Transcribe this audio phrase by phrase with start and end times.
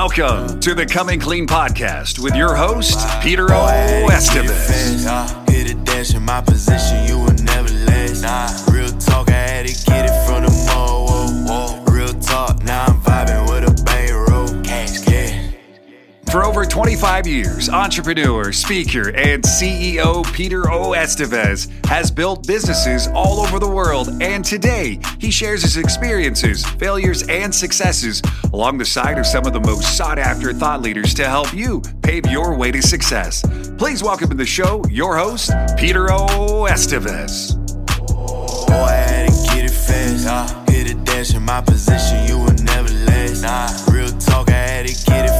[0.00, 4.08] Welcome to the Coming Clean podcast with your host, Peter O.
[4.10, 5.50] Estevez.
[5.50, 8.69] Hit a dash in my position, you will never last.
[16.30, 20.92] For over 25 years, entrepreneur, speaker, and CEO Peter O.
[20.92, 27.24] Estevez has built businesses all over the world, and today he shares his experiences, failures,
[27.28, 28.22] and successes
[28.52, 31.82] along the side of some of the most sought after thought leaders to help you
[32.02, 33.42] pave your way to success.
[33.76, 36.68] Please welcome to the show your host, Peter O.
[36.70, 37.56] Estevez.
[39.52, 40.26] Get it fast.
[40.26, 40.60] Nah.
[40.68, 43.42] A dash in my position, you never last.
[43.42, 43.68] Nah.
[43.92, 45.39] Real talk, I had to get it from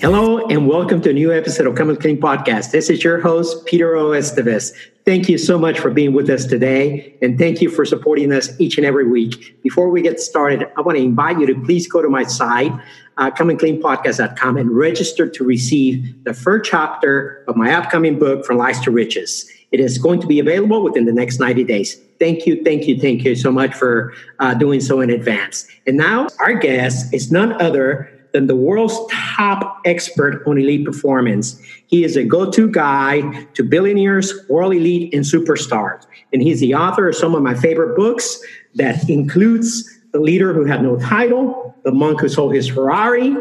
[0.00, 2.70] Hello, and welcome to a new episode of Coming Clean Podcast.
[2.70, 4.10] This is your host, Peter O.
[4.10, 4.72] Estevez.
[5.04, 8.48] Thank you so much for being with us today, and thank you for supporting us
[8.60, 9.60] each and every week.
[9.64, 12.70] Before we get started, I want to invite you to please go to my site,
[13.16, 18.78] uh, comingcleanpodcast.com, and register to receive the first chapter of my upcoming book, From Lies
[18.82, 19.50] to Riches.
[19.72, 22.00] It is going to be available within the next 90 days.
[22.20, 25.66] Thank you, thank you, thank you so much for uh, doing so in advance.
[25.88, 31.60] And now, our guest is none other than the world's top expert on elite performance.
[31.88, 36.06] He is a go to guy to billionaires, world elite, and superstars.
[36.32, 38.40] And he's the author of some of my favorite books
[38.76, 43.34] that includes The Leader Who Had No Title, The Monk Who Sold His Ferrari,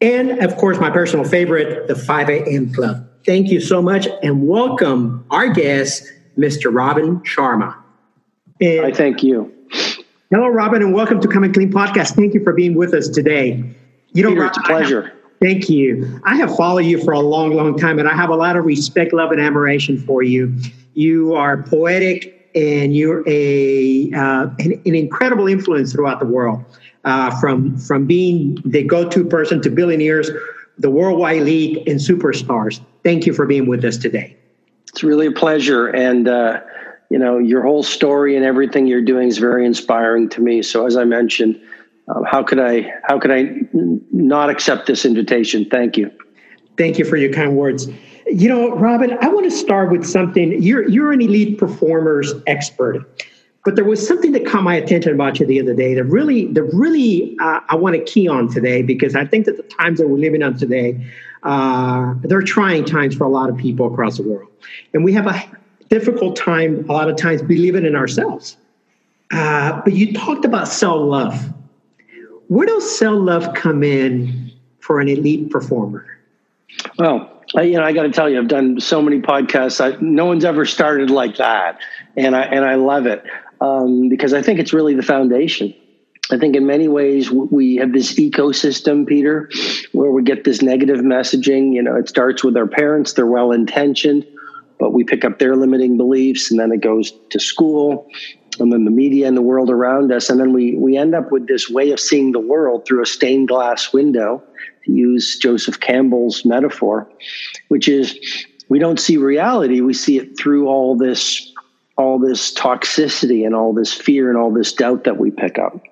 [0.00, 2.74] and of course, my personal favorite, The 5 a.m.
[2.74, 3.08] Club.
[3.24, 6.02] Thank you so much and welcome our guest,
[6.36, 6.74] Mr.
[6.74, 7.76] Robin Sharma.
[8.60, 9.54] And I thank you.
[10.32, 12.16] Hello, Robin, and welcome to Coming Clean Podcast.
[12.16, 13.76] Thank you for being with us today.
[14.12, 15.02] You know, Peter, it's a pleasure.
[15.02, 16.20] Have, thank you.
[16.24, 18.64] I have followed you for a long, long time, and I have a lot of
[18.64, 20.54] respect, love, and admiration for you.
[20.94, 26.64] You are poetic, and you're a uh, an, an, incredible influence throughout the world.
[27.04, 30.30] Uh, from from being the go-to person to billionaires,
[30.78, 32.80] the worldwide elite, and superstars.
[33.04, 34.36] Thank you for being with us today.
[34.88, 36.60] It's really a pleasure, and uh,
[37.10, 40.62] you know your whole story and everything you're doing is very inspiring to me.
[40.62, 41.60] So, as I mentioned
[42.14, 43.50] um, how could I how could I
[44.12, 45.66] not accept this invitation?
[45.66, 46.10] Thank you.
[46.76, 47.88] Thank you for your kind words.
[48.26, 50.62] You know, Robin, I want to start with something.
[50.62, 52.98] You're you're an elite performers expert,
[53.64, 56.46] but there was something that caught my attention about you the other day that really
[56.52, 59.98] that really uh, I want to key on today because I think that the times
[59.98, 61.04] that we're living on today,
[61.42, 64.50] uh, they're trying times for a lot of people across the world,
[64.94, 65.42] and we have a
[65.90, 68.56] difficult time a lot of times believing in ourselves.
[69.30, 71.52] Uh, but you talked about self love
[72.48, 74.50] where does self love come in
[74.80, 76.06] for an elite performer?
[76.98, 79.80] Well, I, you know, I got to tell you, I've done so many podcasts.
[79.80, 81.78] I, no one's ever started like that,
[82.16, 83.22] and I and I love it
[83.60, 85.74] um, because I think it's really the foundation.
[86.30, 89.50] I think in many ways we have this ecosystem, Peter,
[89.92, 91.72] where we get this negative messaging.
[91.72, 94.26] You know, it starts with our parents; they're well intentioned,
[94.78, 98.08] but we pick up their limiting beliefs, and then it goes to school,
[98.60, 100.30] and then the media and the world around us.
[100.30, 103.06] And then we, we end up with this way of seeing the world through a
[103.06, 104.42] stained glass window,
[104.84, 107.10] to use Joseph Campbell's metaphor,
[107.68, 108.18] which is
[108.68, 111.52] we don't see reality, we see it through all this
[111.96, 115.82] all this toxicity and all this fear and all this doubt that we pick up.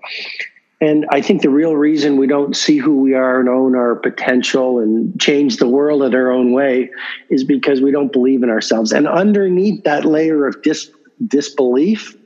[0.80, 3.96] And I think the real reason we don't see who we are and own our
[3.96, 6.90] potential and change the world in our own way
[7.28, 8.92] is because we don't believe in ourselves.
[8.92, 10.90] And underneath that layer of dis-
[11.26, 12.16] disbelief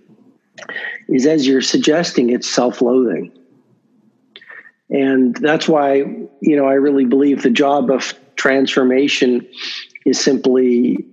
[1.08, 3.32] is as you're suggesting, it's self loathing.
[4.90, 9.46] And that's why, you know, I really believe the job of transformation
[10.04, 11.06] is simply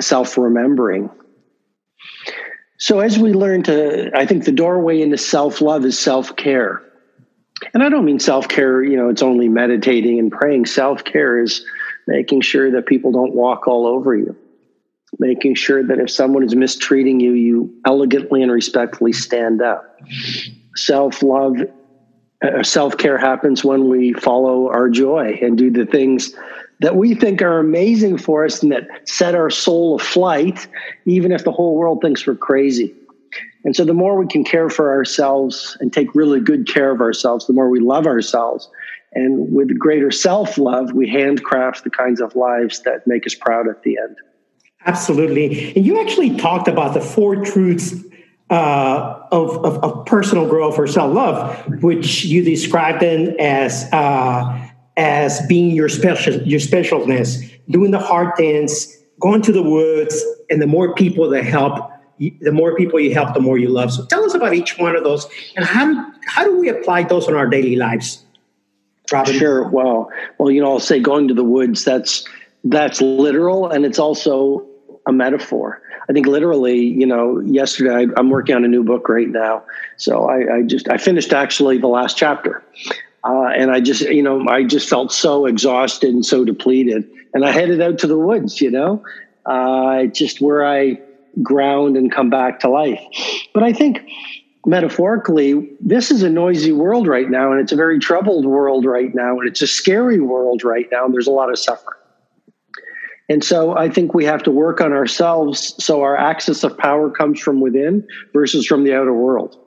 [0.00, 1.10] self remembering.
[2.78, 6.82] So, as we learn to, I think the doorway into self love is self care.
[7.72, 10.66] And I don't mean self care, you know, it's only meditating and praying.
[10.66, 11.64] Self care is
[12.06, 14.36] making sure that people don't walk all over you
[15.18, 19.98] making sure that if someone is mistreating you, you elegantly and respectfully stand up.
[20.76, 21.56] Self love,
[22.42, 26.34] uh, self care happens when we follow our joy and do the things
[26.80, 30.66] that we think are amazing for us and that set our soul aflight,
[31.06, 32.92] even if the whole world thinks we're crazy.
[33.64, 37.00] And so, the more we can care for ourselves and take really good care of
[37.00, 38.68] ourselves, the more we love ourselves.
[39.14, 43.68] And with greater self love, we handcraft the kinds of lives that make us proud
[43.68, 44.16] at the end.
[44.86, 45.74] Absolutely.
[45.74, 47.94] And you actually talked about the four truths
[48.50, 54.68] uh, of, of, of, personal growth or self love, which you described in as uh,
[54.96, 60.60] as being your special your specialness, doing the hard things, going to the woods, and
[60.60, 63.92] the more people that help the more people you help, the more you love.
[63.92, 65.26] So tell us about each one of those
[65.56, 68.24] and how, how do we apply those in our daily lives?
[69.12, 69.34] Robin?
[69.34, 69.68] Sure.
[69.68, 72.26] Well, well, you know, I'll say going to the woods, that's,
[72.62, 74.66] that's literal and it's also
[75.06, 75.82] a metaphor.
[76.08, 79.64] I think literally, you know, yesterday I, am working on a new book right now.
[79.96, 82.62] So I, I just, I finished actually the last chapter.
[83.24, 87.08] Uh, and I just, you know, I just felt so exhausted and so depleted.
[87.32, 89.02] And I headed out to the woods, you know,
[89.46, 91.00] uh, just where I
[91.42, 93.00] ground and come back to life.
[93.52, 94.08] But I think
[94.66, 99.14] metaphorically, this is a noisy world right now, and it's a very troubled world right
[99.14, 101.98] now, and it's a scary world right now, and there's a lot of suffering.
[103.28, 107.10] And so I think we have to work on ourselves so our access of power
[107.10, 109.58] comes from within versus from the outer world.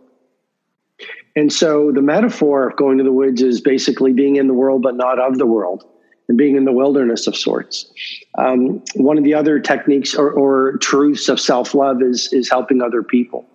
[1.35, 4.81] And so the metaphor of going to the woods is basically being in the world
[4.81, 5.85] but not of the world
[6.27, 7.91] and being in the wilderness of sorts.
[8.37, 12.81] Um, one of the other techniques or, or truths of self love is, is helping
[12.81, 13.45] other people.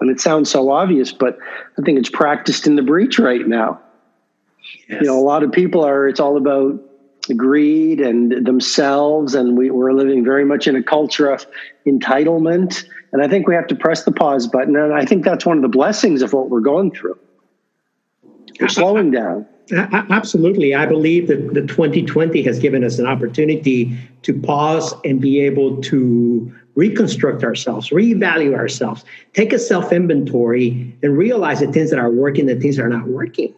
[0.00, 1.38] And it sounds so obvious, but
[1.78, 3.80] I think it's practiced in the breach right now.
[4.88, 5.02] Yes.
[5.02, 6.80] You know, a lot of people are, it's all about
[7.34, 9.34] greed and themselves.
[9.34, 11.46] And we, we're living very much in a culture of
[11.86, 12.84] entitlement.
[13.12, 14.76] And I think we have to press the pause button.
[14.76, 17.18] And I think that's one of the blessings of what we're going through.
[18.60, 19.46] We're slowing down.
[19.72, 20.74] Absolutely.
[20.74, 25.80] I believe that the 2020 has given us an opportunity to pause and be able
[25.82, 32.10] to reconstruct ourselves, reevaluate ourselves, take a self inventory, and realize the things that are
[32.10, 33.52] working, the things that are not working.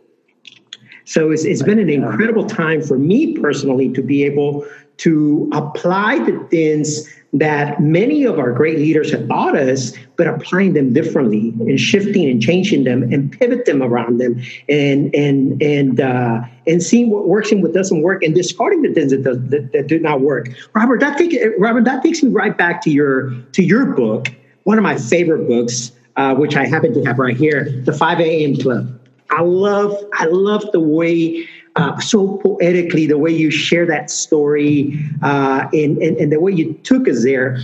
[1.09, 4.67] So it's, it's been an incredible time for me personally to be able
[4.99, 10.75] to apply the things that many of our great leaders have taught us, but applying
[10.75, 15.99] them differently and shifting and changing them and pivot them around them and and and
[15.99, 19.39] uh, and seeing what works and what doesn't work and discarding the things that, does,
[19.49, 20.49] that, that do not work.
[20.75, 24.29] Robert, that take, Robert, that takes me right back to your to your book,
[24.65, 28.21] one of my favorite books, uh, which I happen to have right here, the 5
[28.21, 28.57] a.m.
[28.57, 28.98] Club.
[29.31, 31.47] I love I love the way
[31.79, 36.53] uh, so poetically the way you share that story uh, and, and, and the way
[36.53, 37.59] you took us there.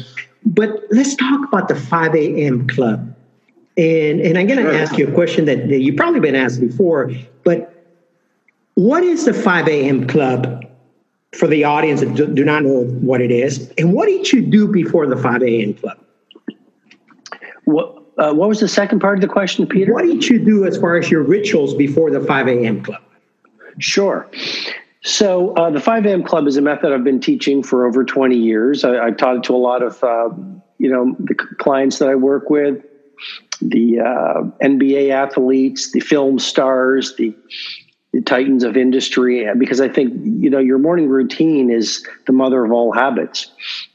[0.46, 2.68] But let's talk about the 5 a.m.
[2.68, 3.12] club.
[3.76, 6.60] And, and I'm going to ask you a question that, that you've probably been asked
[6.60, 7.10] before,
[7.42, 7.74] but
[8.74, 10.06] what is the 5 a.m.
[10.06, 10.64] club
[11.32, 13.72] for the audience that do, do not know what it is?
[13.78, 15.74] And what did you do before the 5 a.m.
[15.74, 15.98] club?
[17.64, 19.92] What, uh, what was the second part of the question, Peter?
[19.92, 22.82] What did you do as far as your rituals before the 5 a.m.
[22.82, 23.02] club?
[23.78, 24.30] Sure.
[25.02, 26.22] So uh, the 5 a.m.
[26.22, 28.84] club is a method I've been teaching for over 20 years.
[28.84, 30.30] I, have taught it to a lot of, uh,
[30.78, 32.82] you know, the clients that I work with,
[33.60, 37.36] the uh, NBA athletes, the film stars, the,
[38.12, 42.64] the titans of industry, because I think, you know, your morning routine is the mother
[42.64, 43.50] of all habits.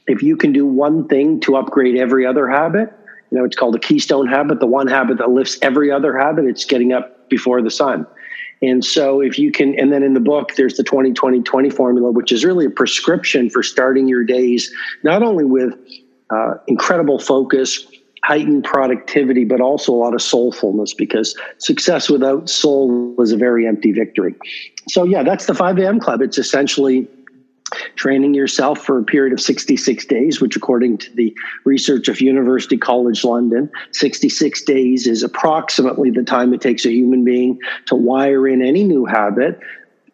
[0.06, 2.92] If you can do one thing to upgrade every other habit,
[3.30, 6.46] you know, it's called a keystone habit, the one habit that lifts every other habit,
[6.46, 8.06] it's getting up before the sun.
[8.62, 11.70] And so if you can, and then in the book, there's the 20 20 20
[11.70, 14.72] formula, which is really a prescription for starting your days,
[15.02, 15.74] not only with
[16.30, 17.86] uh, incredible focus,
[18.22, 23.66] heightened productivity, but also a lot of soulfulness because success without soul is a very
[23.66, 24.34] empty victory.
[24.88, 25.98] So, yeah, that's the 5 a.m.
[25.98, 26.20] club.
[26.20, 27.08] It's essentially
[27.96, 31.34] training yourself for a period of 66 days, which, according to the
[31.64, 37.24] research of University College London, 66 days is approximately the time it takes a human
[37.24, 39.60] being to wire in any new habit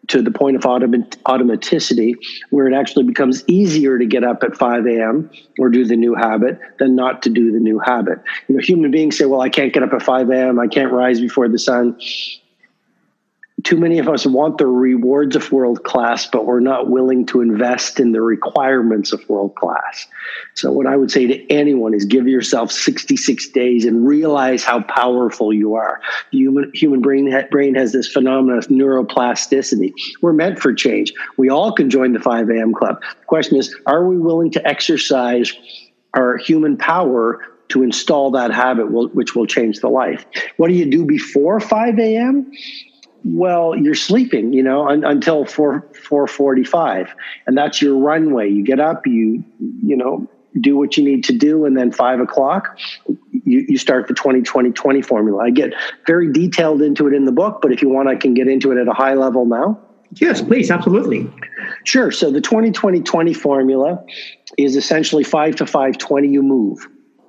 [0.08, 2.14] to the point of automaticity,
[2.50, 5.28] where it actually becomes easier to get up at 5 a.m.
[5.58, 8.20] or do the new habit than not to do the new habit.
[8.46, 10.92] You know, human beings say, well, I can't get up at 5 a.m., I can't
[10.92, 11.98] rise before the sun
[13.66, 17.40] too many of us want the rewards of world class, but we're not willing to
[17.40, 20.06] invest in the requirements of world class.
[20.54, 24.82] So, what I would say to anyone is give yourself 66 days and realize how
[24.82, 26.00] powerful you are.
[26.30, 29.92] The human, human brain, brain has this phenomenon of neuroplasticity.
[30.22, 31.12] We're meant for change.
[31.36, 32.72] We all can join the 5 a.m.
[32.72, 33.02] club.
[33.02, 35.52] The question is are we willing to exercise
[36.14, 40.24] our human power to install that habit, which will change the life?
[40.56, 42.52] What do you do before 5 a.m.?
[43.34, 47.14] Well you're sleeping you know un, until 4 445
[47.46, 48.50] and that's your runway.
[48.50, 50.28] You get up you you know
[50.60, 52.78] do what you need to do and then 5 o'clock
[53.32, 55.44] you, you start the 2020 20 formula.
[55.44, 55.74] I get
[56.06, 58.70] very detailed into it in the book but if you want i can get into
[58.70, 59.80] it at a high level now.
[60.14, 61.30] Yes please absolutely.
[61.84, 62.10] Sure.
[62.10, 64.04] So the 2020 20 formula
[64.56, 66.86] is essentially 5 to 520 you move.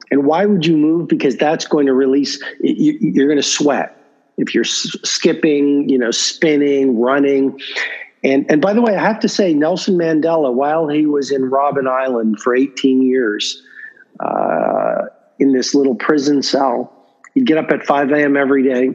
[0.10, 1.10] And why would you move?
[1.10, 3.97] Because that's going to release you're going to sweat
[4.38, 7.60] if you're skipping, you know, spinning, running.
[8.24, 11.50] And, and by the way, I have to say, Nelson Mandela, while he was in
[11.50, 13.64] Robben Island for 18 years,
[14.20, 15.06] uh,
[15.40, 16.94] in this little prison cell.
[17.34, 18.36] He'd get up at 5 a.m.
[18.36, 18.90] every day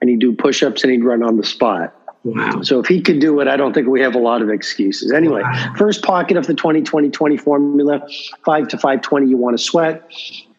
[0.00, 1.94] and he'd do push ups and he'd run on the spot.
[2.24, 2.62] Wow.
[2.62, 5.12] So if he could do it, I don't think we have a lot of excuses.
[5.12, 5.74] Anyway, wow.
[5.76, 8.08] first pocket of the 2020 20 formula
[8.44, 10.08] 5 to 520, you want to sweat.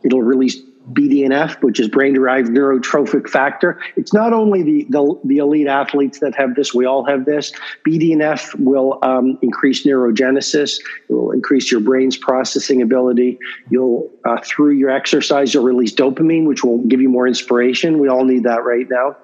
[0.04, 0.58] It'll release
[0.92, 3.80] BDNF, which is brain derived neurotrophic factor.
[3.96, 7.54] It's not only the, the, the, elite athletes that have this, we all have this.
[7.88, 13.40] BDNF will um, increase neurogenesis, it will increase your brain's processing ability.
[13.70, 18.00] You'll, uh, through your exercise, you'll release dopamine, which will give you more inspiration.
[18.00, 19.16] We all need that right now.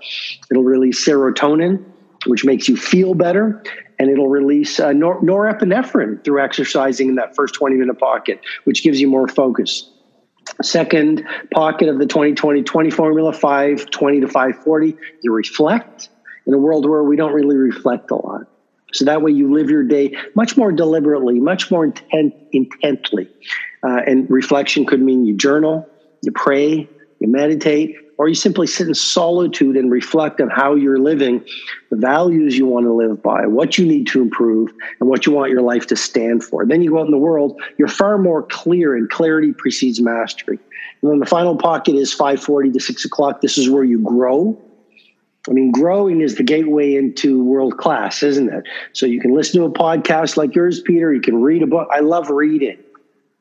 [0.49, 1.83] It'll release serotonin,
[2.25, 3.61] which makes you feel better.
[3.97, 8.81] And it'll release uh, nor- norepinephrine through exercising in that first 20 minute pocket, which
[8.81, 9.91] gives you more focus.
[10.61, 16.09] Second pocket of the 2020 20 formula, 520 to 540, you reflect
[16.45, 18.47] in a world where we don't really reflect a lot.
[18.91, 23.29] So that way you live your day much more deliberately, much more intent, intently.
[23.83, 25.87] Uh, and reflection could mean you journal,
[26.21, 26.89] you pray,
[27.19, 31.43] you meditate, or you simply sit in solitude and reflect on how you're living,
[31.89, 35.31] the values you want to live by, what you need to improve, and what you
[35.31, 36.65] want your life to stand for.
[36.65, 40.59] Then you go out in the world, you're far more clear, and clarity precedes mastery.
[41.01, 43.39] And then the final pocket is 540 to 6 o'clock.
[43.39, 44.61] This is where you grow.
[45.47, 48.65] I mean, growing is the gateway into world class, isn't it?
[48.91, 51.13] So you can listen to a podcast like yours, Peter.
[51.13, 51.87] You can read a book.
[51.89, 52.79] I love reading.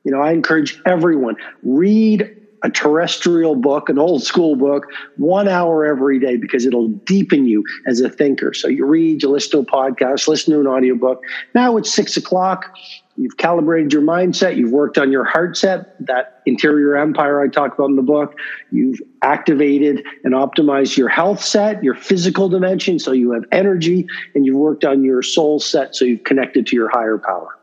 [0.04, 4.86] You know, I encourage everyone read a terrestrial book, an old school book,
[5.16, 8.52] one hour every day because it'll deepen you as a thinker.
[8.52, 11.22] So you read, you listen to a podcast, listen to an audiobook.
[11.54, 12.74] Now it's six o'clock.
[13.16, 14.56] You've calibrated your mindset.
[14.56, 18.36] You've worked on your heart set, that interior empire I talk about in the book.
[18.70, 24.46] You've activated and optimized your health set, your physical dimension, so you have energy, and
[24.46, 27.57] you've worked on your soul set, so you've connected to your higher power.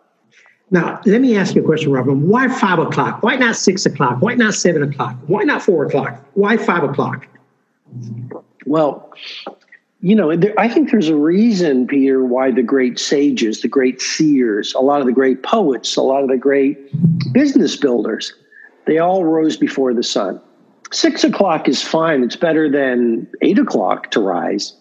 [0.72, 2.28] Now, let me ask you a question, Robin.
[2.28, 3.22] Why five o'clock?
[3.22, 4.22] Why not six o'clock?
[4.22, 5.16] Why not seven o'clock?
[5.28, 6.24] Why not four o'clock?
[6.34, 7.28] Why five o'clock?
[8.66, 9.14] Well,
[10.02, 14.02] you know, there, I think there's a reason, Peter, why the great sages, the great
[14.02, 16.78] seers, a lot of the great poets, a lot of the great
[17.32, 18.34] business builders,
[18.86, 20.42] they all rose before the sun.
[20.92, 22.24] Six o'clock is fine.
[22.24, 24.74] It's better than eight o'clock to rise.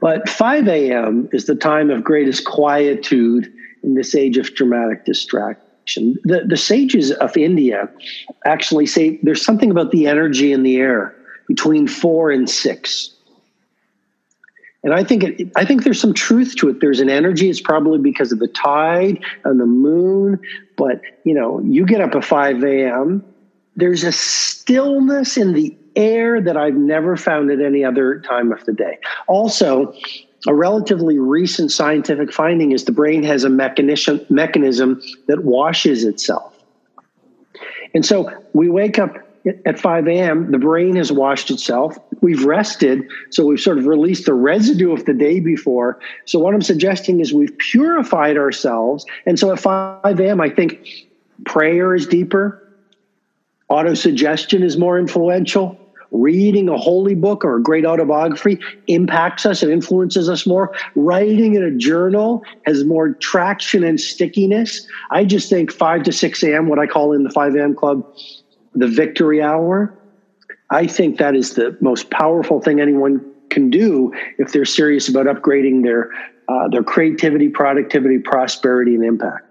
[0.00, 1.28] But 5 a.m.
[1.32, 6.16] is the time of greatest quietude in this age of dramatic distraction.
[6.24, 7.88] The, the sages of India
[8.44, 11.14] actually say there's something about the energy in the air
[11.48, 13.14] between four and six.
[14.82, 16.80] And I think it, I think there's some truth to it.
[16.80, 17.50] There's an energy.
[17.50, 20.40] It's probably because of the tide and the moon.
[20.76, 23.24] But you know, you get up at 5 a.m.
[23.76, 28.64] There's a stillness in the air that I've never found at any other time of
[28.64, 28.98] the day.
[29.26, 29.92] Also,
[30.46, 36.56] a relatively recent scientific finding is the brain has a mechanism, mechanism that washes itself.
[37.94, 39.18] And so we wake up
[39.64, 41.98] at 5 a.m., the brain has washed itself.
[42.20, 45.98] We've rested, so we've sort of released the residue of the day before.
[46.26, 49.06] So, what I'm suggesting is we've purified ourselves.
[49.24, 51.08] And so at 5 a.m., I think
[51.46, 52.68] prayer is deeper,
[53.70, 55.78] autosuggestion is more influential,
[56.10, 60.72] reading a holy book or a great autobiography impacts us and influences us more.
[60.94, 64.86] Writing in a journal has more traction and stickiness.
[65.10, 67.74] I just think 5 to 6 a.m., what I call in the 5 a.m.
[67.74, 68.02] club,
[68.74, 69.94] the victory hour.
[70.70, 75.26] I think that is the most powerful thing anyone can do if they're serious about
[75.26, 76.10] upgrading their
[76.48, 79.44] uh, their creativity, productivity, prosperity, and impact.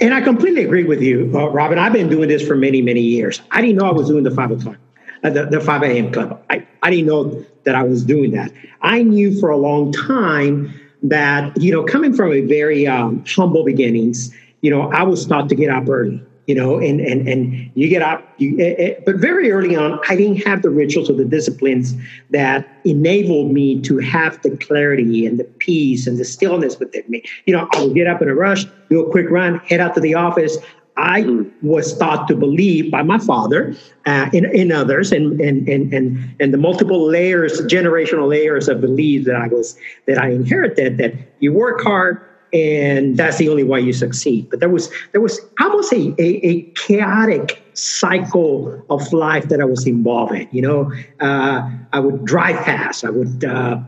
[0.00, 1.78] And I completely agree with you, uh, Robin.
[1.78, 3.40] I've been doing this for many, many years.
[3.52, 4.76] I didn't know I was doing the five o'clock
[5.24, 6.12] Uh, the, the 5 a.m.
[6.12, 6.44] club.
[6.50, 8.52] I, I didn't know that I was doing that.
[8.82, 13.64] I knew for a long time that, you know, coming from a very um, humble
[13.64, 17.70] beginnings, you know, I was taught to get up early, you know, and and and
[17.74, 21.08] you get up, you, it, it, but very early on, I didn't have the rituals
[21.08, 21.94] or the disciplines
[22.28, 27.22] that enabled me to have the clarity and the peace and the stillness within me.
[27.46, 29.94] You know, I would get up in a rush, do a quick run, head out
[29.94, 30.58] to the office.
[30.96, 31.26] I
[31.62, 33.74] was taught to believe by my father,
[34.06, 38.80] uh, in, in others, and, and and and and the multiple layers, generational layers of
[38.80, 40.98] belief that I was that I inherited.
[40.98, 42.20] That you work hard,
[42.52, 44.48] and that's the only way you succeed.
[44.50, 49.64] But there was there was almost a, a, a chaotic cycle of life that I
[49.64, 50.48] was involved in.
[50.52, 53.04] You know, uh, I would drive fast.
[53.04, 53.44] I would.
[53.44, 53.80] Uh,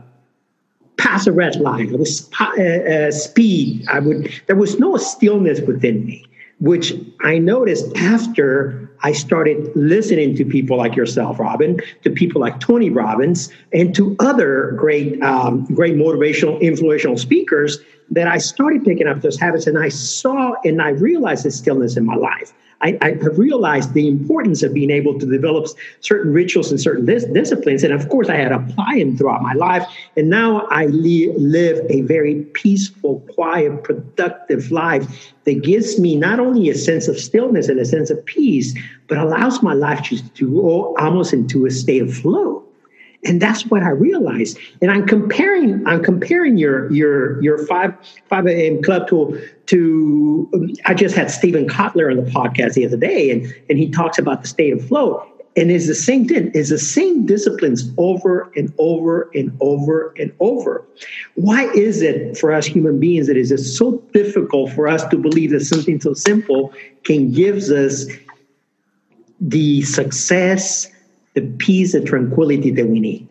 [0.97, 1.89] pass a red light.
[1.89, 2.07] I would
[2.39, 3.85] uh, uh, speed.
[3.87, 4.31] I would.
[4.47, 6.25] There was no stillness within me
[6.59, 12.59] which I noticed after I started listening to people like yourself, Robin, to people like
[12.59, 17.77] Tony Robbins, and to other great, um, great motivational, influential speakers
[18.11, 21.97] that I started picking up those habits and I saw and I realized the stillness
[21.97, 22.53] in my life.
[22.81, 25.67] I, I realized the importance of being able to develop
[26.01, 27.83] certain rituals and certain dis- disciplines.
[27.83, 29.83] And of course, I had applied them throughout my life.
[30.15, 36.39] And now I li- live a very peaceful, quiet, productive life that gives me not
[36.39, 40.29] only a sense of stillness and a sense of peace, but allows my life to,
[40.33, 42.66] to go almost into a state of flow
[43.23, 44.57] and that's what I realized.
[44.81, 47.93] And I'm comparing, I'm comparing your your your five
[48.29, 48.81] five a.m.
[48.83, 50.75] club to to.
[50.85, 54.17] I just had Steven Kotler on the podcast the other day, and and he talks
[54.17, 55.25] about the state of flow.
[55.55, 56.51] And it's the same thing.
[56.53, 60.85] It's the same disciplines over and over and over and over.
[61.33, 65.17] Why is it for us human beings that it is so difficult for us to
[65.17, 66.71] believe that something so simple
[67.05, 68.05] can gives us
[69.41, 70.91] the success
[71.37, 73.27] the peace and tranquility that we need?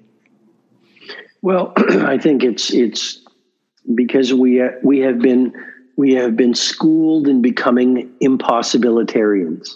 [1.42, 3.20] Well, I think it's it's
[3.96, 5.52] because we we have been
[5.96, 9.74] we have been schooled in becoming impossibilitarians.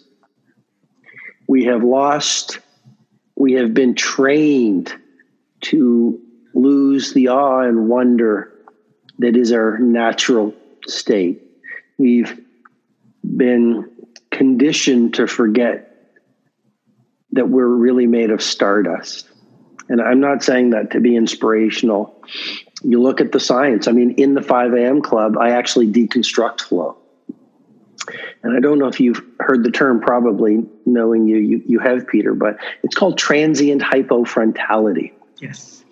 [1.49, 2.61] We have lost.
[3.35, 4.95] We have been trained
[5.63, 6.21] to
[6.55, 8.53] lose the awe and wonder
[9.19, 10.55] that is our natural
[10.87, 11.43] state.
[11.99, 12.41] We've
[13.37, 13.91] been
[14.31, 15.90] conditioned to forget
[17.33, 19.29] that we're really made of stardust.
[19.89, 22.23] And I'm not saying that to be inspirational.
[22.83, 23.89] You look at the science.
[23.89, 25.03] I mean, in the 5 a.m.
[25.03, 26.97] club, I actually deconstruct flow.
[28.43, 32.07] And I don't know if you've heard the term, probably knowing you, you, you have,
[32.07, 35.13] Peter, but it's called transient hypofrontality.
[35.39, 35.85] Yes.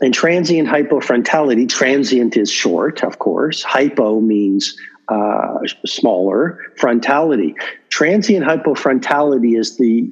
[0.00, 3.62] And transient hypofrontality, transient is short, of course.
[3.62, 4.76] Hypo means
[5.08, 6.60] uh, smaller.
[6.78, 7.54] Frontality.
[7.88, 10.10] Transient hypofrontality is the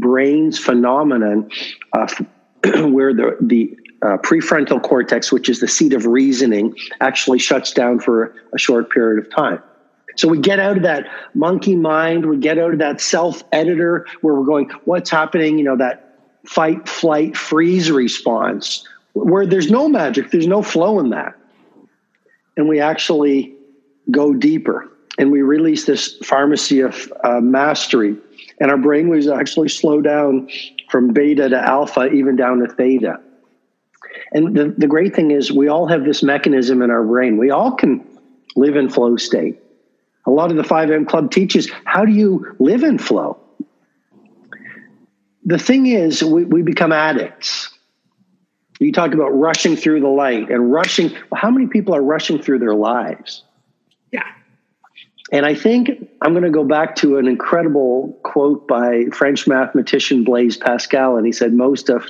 [0.00, 1.50] brain's phenomenon
[1.92, 2.06] uh,
[2.88, 7.98] where the, the uh, prefrontal cortex, which is the seat of reasoning, actually shuts down
[7.98, 9.62] for a short period of time.
[10.16, 14.06] So we get out of that monkey mind, we get out of that self editor
[14.22, 15.58] where we're going, what's happening?
[15.58, 21.10] You know, that fight, flight, freeze response where there's no magic, there's no flow in
[21.10, 21.34] that.
[22.56, 23.54] And we actually
[24.10, 28.16] go deeper and we release this pharmacy of uh, mastery
[28.60, 30.48] and our brainwaves actually slow down
[30.90, 33.20] from beta to alpha, even down to theta.
[34.32, 37.36] And the, the great thing is, we all have this mechanism in our brain.
[37.36, 38.06] We all can
[38.56, 39.60] live in flow state.
[40.26, 41.06] A lot of the 5 a.m.
[41.06, 43.38] Club teaches how do you live in flow?
[45.44, 47.70] The thing is, we, we become addicts.
[48.80, 51.10] You talk about rushing through the light and rushing.
[51.34, 53.44] How many people are rushing through their lives?
[55.32, 60.22] And I think I'm going to go back to an incredible quote by French mathematician
[60.22, 61.16] Blaise Pascal.
[61.16, 62.08] And he said, Most of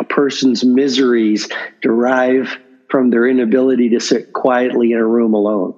[0.00, 1.48] a person's miseries
[1.82, 2.56] derive
[2.88, 5.74] from their inability to sit quietly in a room alone.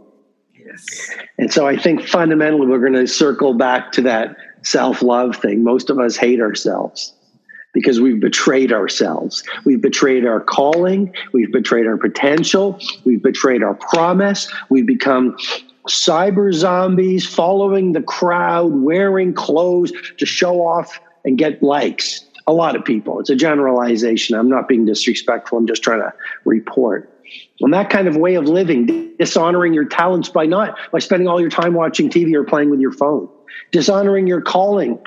[0.54, 1.10] Yes.
[1.38, 5.64] And so I think fundamentally we're going to circle back to that self love thing.
[5.64, 7.14] Most of us hate ourselves
[7.72, 9.42] because we've betrayed ourselves.
[9.64, 11.12] We've betrayed our calling.
[11.32, 12.78] We've betrayed our potential.
[13.04, 14.50] We've betrayed our promise.
[14.70, 15.36] We've become
[15.86, 22.24] cyber zombies following the crowd, wearing clothes to show off and get likes.
[22.48, 23.18] A lot of people.
[23.18, 24.36] It's a generalization.
[24.36, 25.58] I'm not being disrespectful.
[25.58, 26.12] I'm just trying to
[26.44, 27.12] report.
[27.60, 31.40] And that kind of way of living, dishonoring your talents by not by spending all
[31.40, 33.28] your time watching TV or playing with your phone,
[33.72, 34.98] dishonoring your calling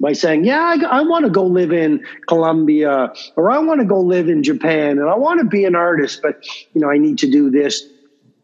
[0.00, 3.86] by saying, "Yeah, I, I want to go live in Colombia, or I want to
[3.86, 6.42] go live in Japan, and I want to be an artist, but
[6.74, 7.86] you know, I need to do this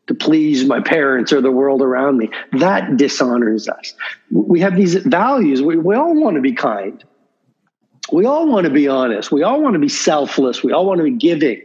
[0.06, 2.28] to please my parents or the world around me.
[2.52, 3.94] That dishonors us.
[4.30, 5.62] We have these values.
[5.62, 7.02] We, we all want to be kind.
[8.10, 9.30] We all want to be honest.
[9.30, 10.62] We all want to be selfless.
[10.62, 11.62] We all want to be giving,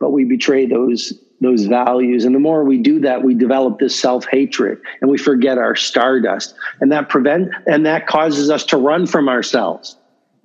[0.00, 2.24] but we betray those those values.
[2.24, 5.76] And the more we do that, we develop this self hatred and we forget our
[5.76, 6.54] stardust.
[6.80, 9.96] And that prevent and that causes us to run from ourselves.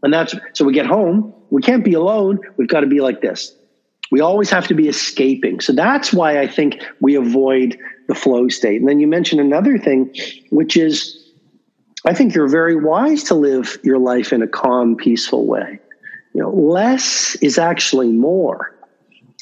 [0.04, 1.34] And that's so we get home.
[1.50, 2.40] We can't be alone.
[2.58, 3.56] We've got to be like this.
[4.14, 5.60] We always have to be escaping.
[5.60, 8.80] So that's why I think we avoid the flow state.
[8.80, 10.14] And then you mentioned another thing,
[10.52, 11.20] which is
[12.06, 15.80] I think you're very wise to live your life in a calm, peaceful way.
[16.36, 18.76] You know, less is actually more.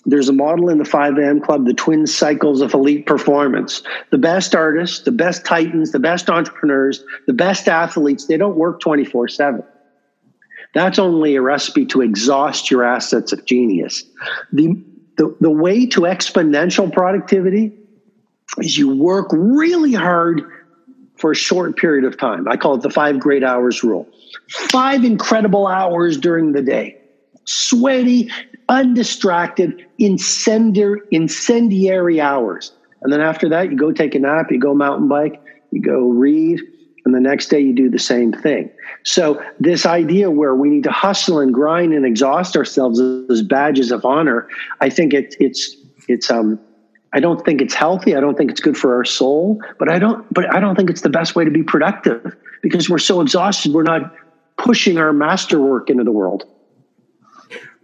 [0.05, 3.83] There's a model in the 5am club, the twin cycles of elite performance.
[4.09, 8.79] The best artists, the best titans, the best entrepreneurs, the best athletes, they don't work
[8.79, 9.63] 24 7.
[10.73, 14.03] That's only a recipe to exhaust your assets of genius.
[14.53, 14.81] The,
[15.17, 17.77] the, the way to exponential productivity
[18.57, 20.41] is you work really hard
[21.17, 22.47] for a short period of time.
[22.47, 24.07] I call it the five great hours rule.
[24.49, 26.97] Five incredible hours during the day,
[27.45, 28.31] sweaty,
[28.69, 32.71] undistracted, incendiary, incendiary hours.
[33.01, 36.07] And then after that, you go take a nap, you go mountain bike, you go
[36.09, 36.59] read,
[37.05, 38.69] and the next day you do the same thing.
[39.03, 43.91] So this idea where we need to hustle and grind and exhaust ourselves as badges
[43.91, 44.47] of honor,
[44.79, 45.75] I think it, it's
[46.07, 46.59] it's um
[47.13, 48.15] I don't think it's healthy.
[48.15, 50.89] I don't think it's good for our soul, but I don't but I don't think
[50.89, 54.13] it's the best way to be productive because we're so exhausted we're not
[54.57, 56.45] pushing our masterwork into the world.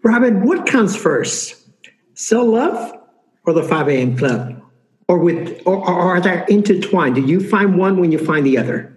[0.04, 1.56] Robin, what comes first?
[2.14, 2.94] Self love
[3.46, 4.18] or the 5 a.m.
[4.18, 4.62] club?
[5.08, 7.16] Or with or, or are they intertwined?
[7.16, 8.97] Do you find one when you find the other?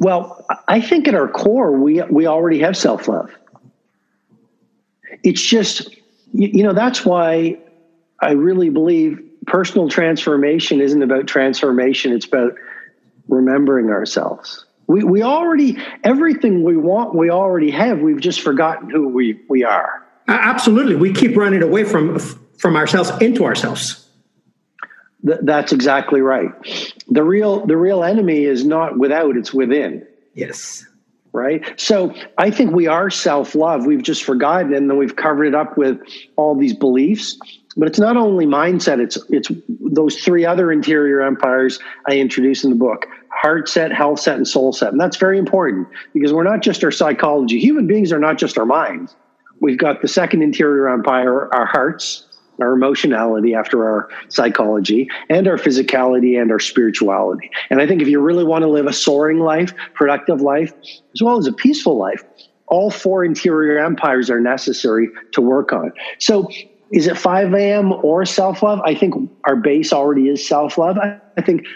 [0.00, 3.30] Well, I think at our core, we we already have self love.
[5.22, 5.94] It's just,
[6.32, 7.58] you know, that's why
[8.18, 12.12] I really believe personal transformation isn't about transformation.
[12.12, 12.54] It's about
[13.28, 14.64] remembering ourselves.
[14.86, 18.00] We we already everything we want, we already have.
[18.00, 20.02] We've just forgotten who we we are.
[20.26, 22.18] Absolutely, we keep running away from
[22.58, 23.99] from ourselves into ourselves.
[25.26, 26.50] Th- that's exactly right.
[27.08, 30.06] The real the real enemy is not without; it's within.
[30.34, 30.86] Yes.
[31.32, 31.78] Right.
[31.80, 33.86] So I think we are self love.
[33.86, 36.00] We've just forgotten, and then we've covered it up with
[36.36, 37.38] all these beliefs.
[37.76, 41.78] But it's not only mindset; it's it's those three other interior empires
[42.08, 44.90] I introduce in the book: heart set, health set, and soul set.
[44.90, 47.60] And that's very important because we're not just our psychology.
[47.60, 49.14] Human beings are not just our minds.
[49.60, 52.26] We've got the second interior empire, our hearts,
[52.62, 57.50] our emotionality after our psychology and our physicality and our spirituality.
[57.70, 60.72] And I think if you really want to live a soaring life, productive life,
[61.14, 62.24] as well as a peaceful life,
[62.66, 65.92] all four interior empires are necessary to work on.
[66.18, 66.48] So
[66.92, 67.92] is it 5 a.m.
[67.92, 68.80] or self love?
[68.84, 70.98] I think our base already is self love.
[70.98, 71.66] I, think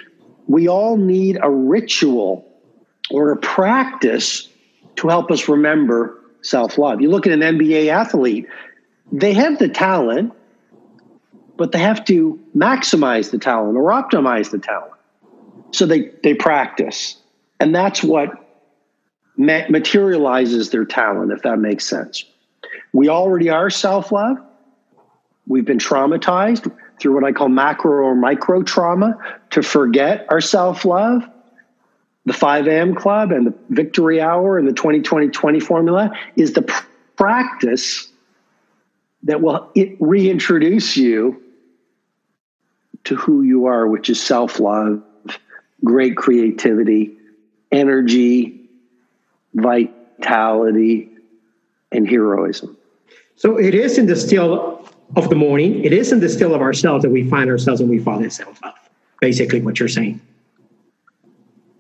[0.47, 2.47] we all need a ritual
[3.11, 4.49] or a practice
[4.97, 7.01] to help us remember self love.
[7.01, 8.47] You look at an NBA athlete,
[9.13, 10.33] they have the talent,
[11.57, 14.93] but they have to maximize the talent or optimize the talent.
[15.73, 17.17] So they, they practice.
[17.61, 18.31] And that's what
[19.37, 22.25] ma- materializes their talent, if that makes sense.
[22.93, 24.39] We already are self love.
[25.47, 29.19] We've been traumatized through what I call macro or micro trauma
[29.51, 31.25] to forget our self love.
[32.27, 32.95] The 5 a.m.
[32.95, 36.87] club and the victory hour and the 2020 20 formula is the pr-
[37.17, 38.09] practice
[39.25, 41.44] that will reintroduce you
[43.05, 45.03] to who you are, which is self love,
[45.85, 47.17] great creativity,
[47.71, 48.61] energy,
[49.55, 51.11] vitality,
[51.93, 52.77] and heroism.
[53.37, 56.61] So it is in the still of the morning, it is in the still of
[56.61, 58.75] ourselves that we find ourselves and we fall in self love.
[59.21, 60.21] Basically, what you're saying.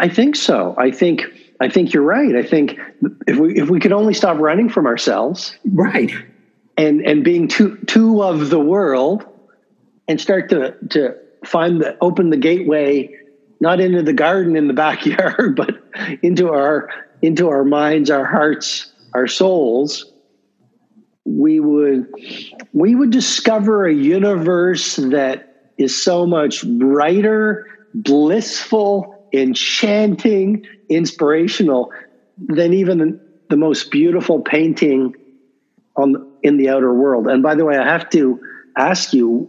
[0.00, 0.74] I think so.
[0.78, 1.24] I think
[1.60, 2.34] I think you're right.
[2.36, 2.78] I think
[3.26, 6.12] if we if we could only stop running from ourselves, right,
[6.76, 9.24] and and being too too of the world,
[10.08, 11.14] and start to to
[11.44, 13.08] find the open the gateway
[13.60, 15.76] not into the garden in the backyard but
[16.22, 16.88] into our
[17.22, 20.04] into our minds our hearts our souls.
[21.24, 22.06] We would
[22.72, 31.90] we would discover a universe that is so much brighter blissful enchanting inspirational
[32.36, 35.14] than even the most beautiful painting
[35.96, 37.26] on in the outer world.
[37.26, 38.38] And by the way i have to
[38.76, 39.48] ask you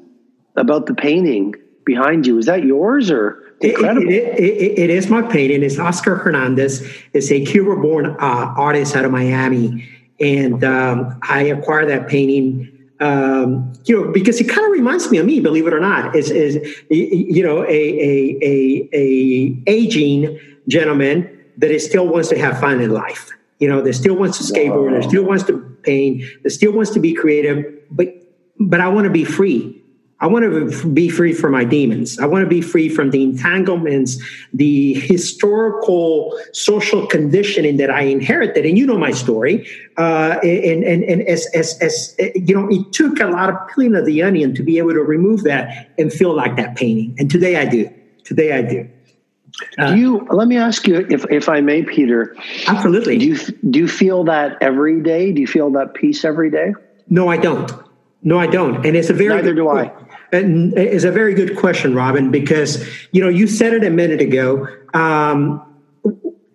[0.55, 2.37] about the painting behind you.
[2.37, 4.09] Is that yours or incredible?
[4.09, 5.63] it, it, it, it is my painting.
[5.63, 6.85] It's Oscar Hernandez.
[7.13, 9.87] It's a Cuba-born uh, artist out of Miami,
[10.19, 12.71] and um, I acquired that painting.
[12.99, 16.15] Um, you know, because it kind of reminds me of me, believe it or not,
[16.15, 16.55] is is
[16.89, 22.81] you know a a a, a aging gentleman that is still wants to have fun
[22.81, 23.31] in life.
[23.59, 24.99] You know, that still wants to skateboard, wow.
[24.99, 28.07] that still wants to paint, that still wants to be creative, but
[28.59, 29.81] but I want to be free.
[30.25, 32.17] I want to be free from my demons.
[32.17, 34.17] I want to be free from the entanglements,
[34.55, 38.65] the historical social conditioning that I inherited.
[38.65, 39.67] And you know my story.
[39.97, 43.93] Uh, and and, and as, as, as, you know, it took a lot of peeling
[43.93, 47.15] of the onion to be able to remove that and feel like that painting.
[47.19, 47.87] And today I do.
[48.23, 48.89] Today I do.
[49.77, 52.35] Uh, do you let me ask you if if I may, Peter?
[52.65, 53.19] Absolutely.
[53.19, 53.37] Do you
[53.69, 55.31] do you feel that every day?
[55.31, 56.73] Do you feel that peace every day?
[57.07, 57.71] No, I don't.
[58.25, 58.83] No, I don't.
[58.83, 59.91] And it's a very neither do I.
[60.31, 64.21] And it's a very good question, Robin, because you know you said it a minute
[64.21, 64.67] ago.
[64.93, 65.61] Um,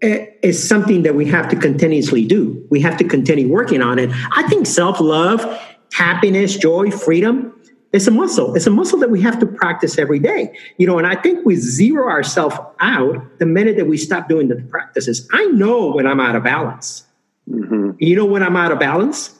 [0.02, 2.66] it's something that we have to continuously do.
[2.70, 4.10] We have to continue working on it.
[4.34, 5.44] I think self love,
[5.92, 7.52] happiness, joy, freedom
[7.92, 8.54] It's a muscle.
[8.54, 10.56] It's a muscle that we have to practice every day.
[10.78, 14.48] You know, and I think we zero ourselves out the minute that we stop doing
[14.48, 15.28] the practices.
[15.32, 17.04] I know when I'm out of balance.
[17.48, 17.90] Mm-hmm.
[17.98, 19.36] You know when I'm out of balance?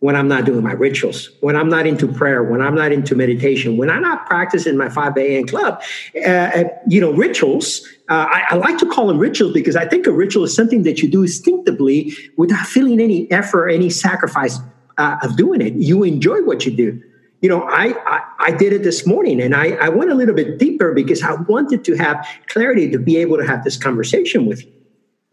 [0.00, 3.14] When I'm not doing my rituals, when I'm not into prayer, when I'm not into
[3.14, 5.46] meditation, when I'm not practicing my 5 a.m.
[5.46, 5.82] club,
[6.16, 7.86] uh, uh, you know, rituals.
[8.10, 10.82] Uh, I, I, like to call them rituals because I think a ritual is something
[10.82, 14.58] that you do instinctively without feeling any effort, any sacrifice
[14.98, 15.72] uh, of doing it.
[15.72, 17.02] You enjoy what you do
[17.44, 20.34] you know, I, I, I, did it this morning and I, I went a little
[20.34, 24.46] bit deeper because I wanted to have clarity to be able to have this conversation
[24.46, 24.72] with you.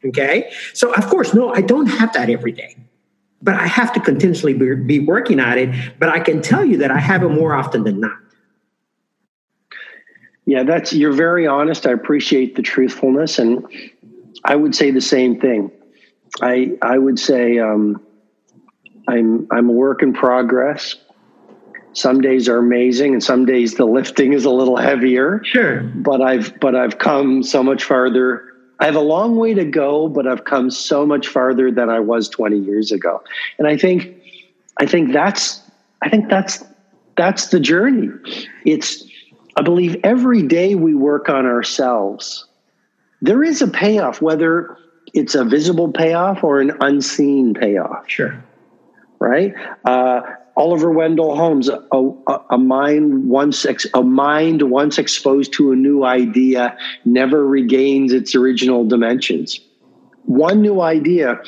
[0.03, 0.51] Okay.
[0.73, 2.75] So, of course, no, I don't have that every day,
[3.41, 5.73] but I have to continuously be, be working at it.
[5.99, 8.17] But I can tell you that I have it more often than not.
[10.45, 11.85] Yeah, that's you're very honest.
[11.85, 13.65] I appreciate the truthfulness, and
[14.43, 15.71] I would say the same thing.
[16.41, 18.01] I I would say um,
[19.07, 20.95] I'm I'm a work in progress.
[21.93, 25.41] Some days are amazing, and some days the lifting is a little heavier.
[25.43, 28.50] Sure, but I've but I've come so much farther.
[28.81, 31.99] I have a long way to go, but I've come so much farther than I
[31.99, 33.23] was 20 years ago.
[33.59, 34.17] And I think
[34.79, 35.61] I think that's
[36.01, 36.63] I think that's
[37.15, 38.09] that's the journey.
[38.65, 39.05] It's
[39.55, 42.45] I believe every day we work on ourselves,
[43.21, 44.75] there is a payoff, whether
[45.13, 48.09] it's a visible payoff or an unseen payoff.
[48.09, 48.43] Sure.
[49.19, 49.53] Right?
[49.85, 50.21] Uh,
[50.61, 55.75] Oliver Wendell Holmes, a, a, a, mind once ex, a mind once exposed to a
[55.75, 59.59] new idea never regains its original dimensions.
[60.25, 61.41] One new idea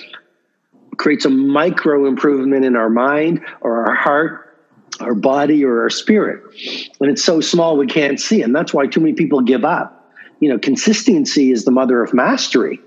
[0.98, 4.58] creates a micro improvement in our mind or our heart,
[5.00, 6.42] our body or our spirit.
[7.00, 8.42] And it's so small we can't see.
[8.42, 10.12] And that's why too many people give up.
[10.40, 12.80] You know, consistency is the mother of mastery.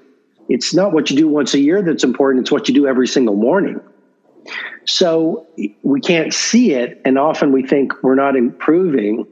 [0.48, 3.06] It's not what you do once a year that's important, it's what you do every
[3.06, 3.80] single morning.
[4.86, 5.46] So
[5.82, 9.26] we can't see it, and often we think we're not improving,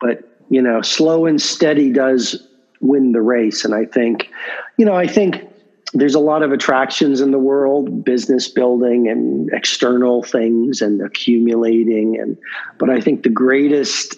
[0.00, 2.46] but you know, slow and steady does
[2.80, 3.64] win the race.
[3.64, 4.30] And I think,
[4.76, 5.48] you know, I think
[5.94, 12.18] there's a lot of attractions in the world, business building and external things and accumulating,
[12.20, 12.36] and
[12.78, 14.16] but I think the greatest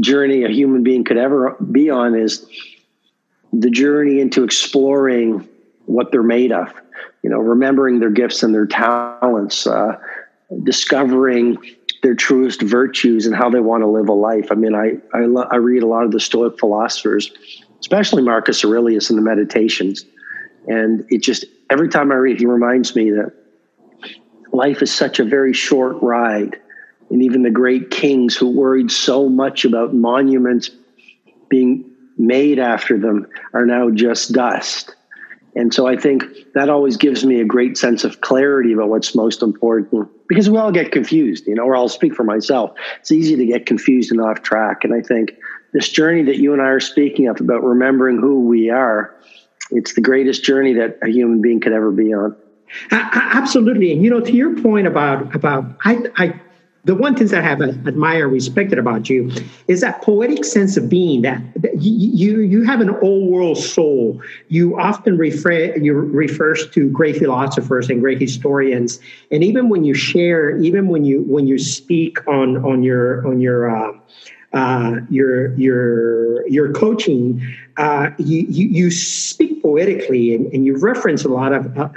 [0.00, 2.46] journey a human being could ever be on is
[3.52, 5.48] the journey into exploring
[5.86, 6.72] what they're made of.
[7.22, 9.98] You know, remembering their gifts and their talents, uh,
[10.62, 11.58] discovering
[12.02, 14.48] their truest virtues and how they want to live a life.
[14.50, 17.32] I mean, I I, lo- I read a lot of the Stoic philosophers,
[17.80, 20.04] especially Marcus Aurelius in the Meditations,
[20.66, 23.32] and it just every time I read, he reminds me that
[24.52, 26.60] life is such a very short ride,
[27.10, 30.70] and even the great kings who worried so much about monuments
[31.48, 34.94] being made after them are now just dust
[35.56, 39.14] and so I think that always gives me a great sense of clarity about what's
[39.14, 42.72] most important because we all get confused, you know, or I'll speak for myself.
[43.00, 44.84] It's easy to get confused and off track.
[44.84, 45.36] And I think
[45.72, 49.14] this journey that you and I are speaking of about remembering who we are,
[49.70, 52.36] it's the greatest journey that a human being could ever be on.
[52.90, 53.92] Absolutely.
[53.92, 56.40] And, you know, to your point about, about, I, I
[56.84, 59.30] the one thing that I have admired, respected about you
[59.68, 64.20] is that poetic sense of being that, that you you have an old world soul.
[64.48, 69.94] You often refer you refers to great philosophers and great historians, and even when you
[69.94, 73.92] share, even when you when you speak on on your on your uh,
[74.52, 77.40] uh, your your your coaching,
[77.76, 81.88] uh, you, you, you speak poetically and, and you reference a lot of uh,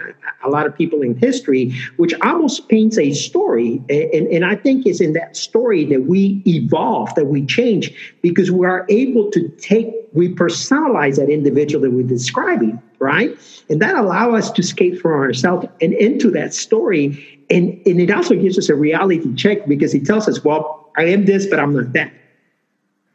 [0.48, 3.82] a lot of people in history, which almost paints a story.
[3.90, 8.50] And, and I think it's in that story that we evolve, that we change, because
[8.50, 13.38] we are able to take we personalize that individual that we're describing, right?
[13.70, 17.46] And that allow us to escape from ourselves and into that story.
[17.52, 21.04] And, and it also gives us a reality check because it tells us, well, I
[21.04, 22.12] am this, but I'm not that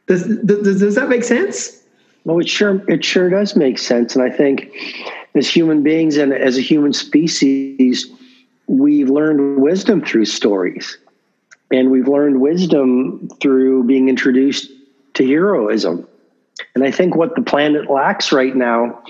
[0.07, 1.81] does, does, does that make sense?
[2.25, 4.71] Well, it sure it sure does make sense, and I think
[5.35, 8.07] as human beings and as a human species,
[8.67, 10.97] we've learned wisdom through stories,
[11.71, 14.69] and we've learned wisdom through being introduced
[15.15, 16.07] to heroism.
[16.75, 19.03] And I think what the planet lacks right now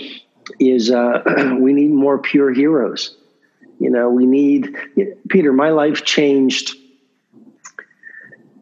[0.59, 3.15] is uh, we need more pure heroes.
[3.79, 4.75] You know, we need
[5.29, 5.51] Peter.
[5.51, 6.77] My life changed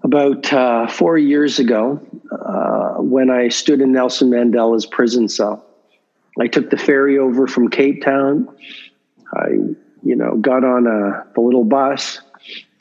[0.04, 5.64] about uh, four years ago uh, when I stood in Nelson Mandela's prison cell.
[6.40, 8.48] I took the ferry over from Cape Town.
[9.34, 9.50] I,
[10.04, 12.20] you know, got on a, the little bus.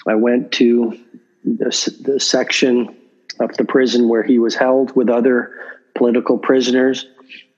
[0.07, 0.99] I went to
[1.45, 2.97] the, the section
[3.41, 5.55] of the prison where he was held with other
[5.95, 7.07] political prisoners.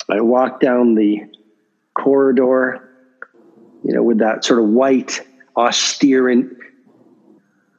[0.09, 1.23] I walked down the
[1.95, 2.89] corridor,
[3.85, 5.21] you know, with that sort of white,
[5.57, 6.29] austere,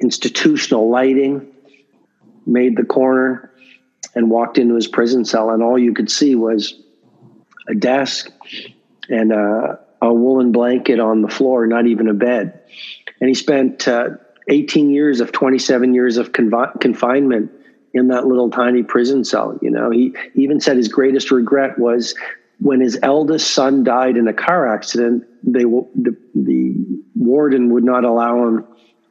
[0.01, 1.47] institutional lighting
[2.45, 3.51] made the corner
[4.15, 6.82] and walked into his prison cell, and all you could see was
[7.67, 8.31] a desk
[9.09, 12.59] and a, a woolen blanket on the floor, not even a bed.
[13.19, 14.09] And he spent uh,
[14.49, 17.51] 18 years of 27 years of confi- confinement
[17.93, 19.57] in that little tiny prison cell.
[19.61, 22.15] You know, he, he even said his greatest regret was
[22.59, 25.25] when his eldest son died in a car accident.
[25.43, 26.75] They the, the
[27.15, 28.65] warden would not allow him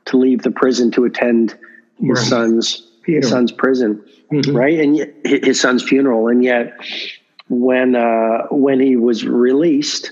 [0.06, 1.56] to leave the prison to attend
[1.98, 2.26] his right.
[2.26, 4.56] son's his son's prison, mm-hmm.
[4.56, 4.78] right?
[4.78, 6.28] And yet, his son's funeral.
[6.28, 6.72] And yet,
[7.52, 10.10] when uh, when he was released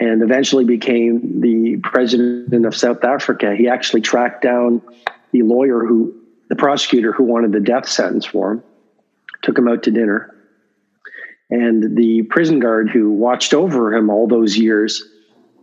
[0.00, 4.82] and eventually became the president of South Africa, he actually tracked down
[5.30, 6.14] the lawyer who,
[6.48, 8.62] the prosecutor who wanted the death sentence for him,
[9.42, 10.34] took him out to dinner.
[11.50, 15.04] And the prison guard who watched over him all those years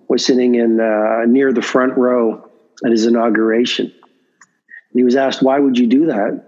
[0.08, 2.50] was sitting in uh, near the front row
[2.86, 3.88] at his inauguration.
[3.88, 6.46] And he was asked, Why would you do that?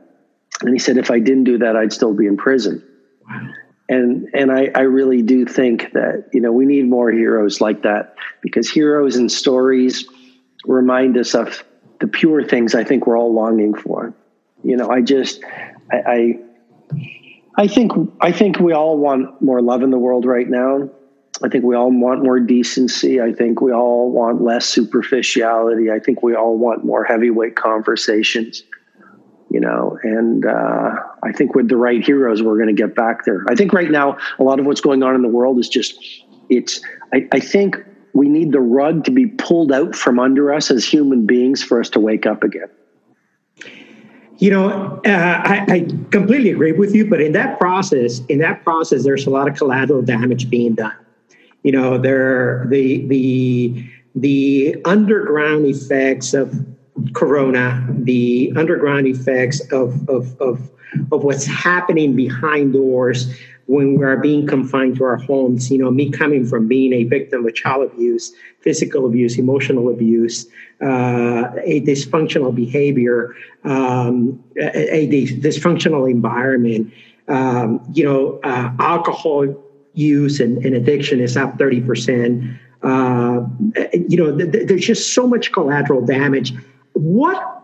[0.61, 2.81] And he said, If I didn't do that, I'd still be in prison.
[3.29, 3.49] Wow.
[3.89, 7.83] And and I, I really do think that, you know, we need more heroes like
[7.83, 10.05] that because heroes and stories
[10.65, 11.63] remind us of
[11.99, 14.13] the pure things I think we're all longing for.
[14.63, 15.41] You know, I just
[15.91, 16.39] I, I
[17.57, 20.89] I think I think we all want more love in the world right now.
[21.43, 23.21] I think we all want more decency.
[23.21, 25.91] I think we all want less superficiality.
[25.91, 28.63] I think we all want more heavyweight conversations,
[29.49, 33.25] you know, and uh, I think with the right heroes, we're going to get back
[33.25, 33.43] there.
[33.49, 35.99] I think right now, a lot of what's going on in the world is just,
[36.49, 36.81] it's,
[37.13, 37.77] I, I think
[38.13, 41.79] we need the rug to be pulled out from under us as human beings for
[41.79, 42.69] us to wake up again.
[44.39, 45.79] You know, uh, I, I,
[46.11, 49.55] completely agree with you, but in that process, in that process, there's a lot of
[49.55, 50.93] collateral damage being done
[51.67, 56.65] you know there the the the underground effects of
[57.13, 60.69] corona the underground effects of of of,
[61.11, 63.33] of what's happening behind doors
[63.65, 67.03] when we are being confined to our homes you know me coming from being a
[67.03, 70.47] victim of child abuse physical abuse emotional abuse
[70.81, 76.91] uh, a dysfunctional behavior um, a, a, dysfunctional environment
[77.27, 79.45] um, you know uh, alcohol
[79.97, 82.57] use and, and addiction is up 30%.
[82.83, 83.41] Uh,
[83.93, 86.53] you know, th- th- there's just so much collateral damage.
[86.97, 87.63] What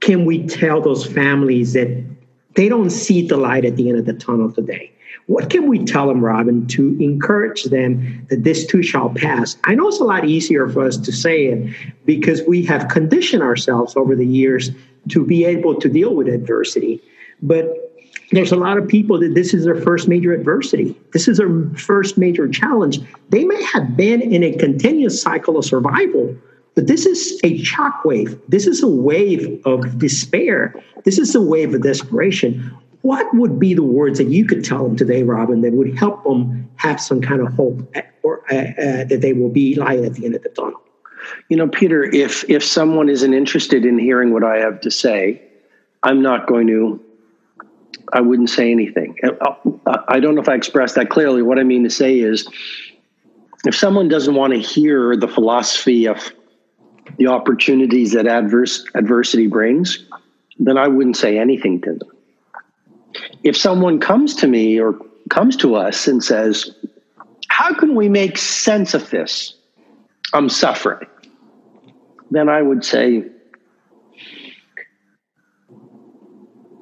[0.00, 2.04] can we tell those families that
[2.54, 4.92] they don't see the light at the end of the tunnel today?
[5.26, 9.56] What can we tell them, Robin, to encourage them that this too shall pass?
[9.64, 13.42] I know it's a lot easier for us to say it because we have conditioned
[13.42, 14.70] ourselves over the years
[15.10, 17.00] to be able to deal with adversity.
[17.40, 17.94] But
[18.32, 20.98] there's a lot of people that this is their first major adversity.
[21.12, 22.98] This is their first major challenge.
[23.28, 26.36] They may have been in a continuous cycle of survival,
[26.74, 28.40] but this is a shock wave.
[28.48, 30.74] This is a wave of despair.
[31.04, 32.76] This is a wave of desperation.
[33.02, 36.24] What would be the words that you could tell them today, Robin, that would help
[36.24, 40.14] them have some kind of hope or uh, uh, that they will be light at
[40.14, 40.80] the end of the tunnel?
[41.48, 45.42] You know, Peter, if if someone isn't interested in hearing what I have to say,
[46.02, 47.00] I'm not going to
[48.12, 49.16] I wouldn't say anything.
[49.22, 49.54] Uh,
[50.08, 51.42] I don't know if I expressed that clearly.
[51.42, 52.46] What I mean to say is,
[53.64, 56.32] if someone doesn't want to hear the philosophy of
[57.18, 60.04] the opportunities that adverse adversity brings,
[60.58, 62.10] then I wouldn't say anything to them.
[63.42, 64.98] If someone comes to me or
[65.28, 66.74] comes to us and says,
[67.48, 69.54] "How can we make sense of this?
[70.32, 71.08] I'm suffering,"
[72.30, 73.24] then I would say,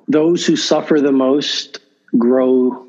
[0.08, 1.80] those who suffer the most
[2.18, 2.86] grow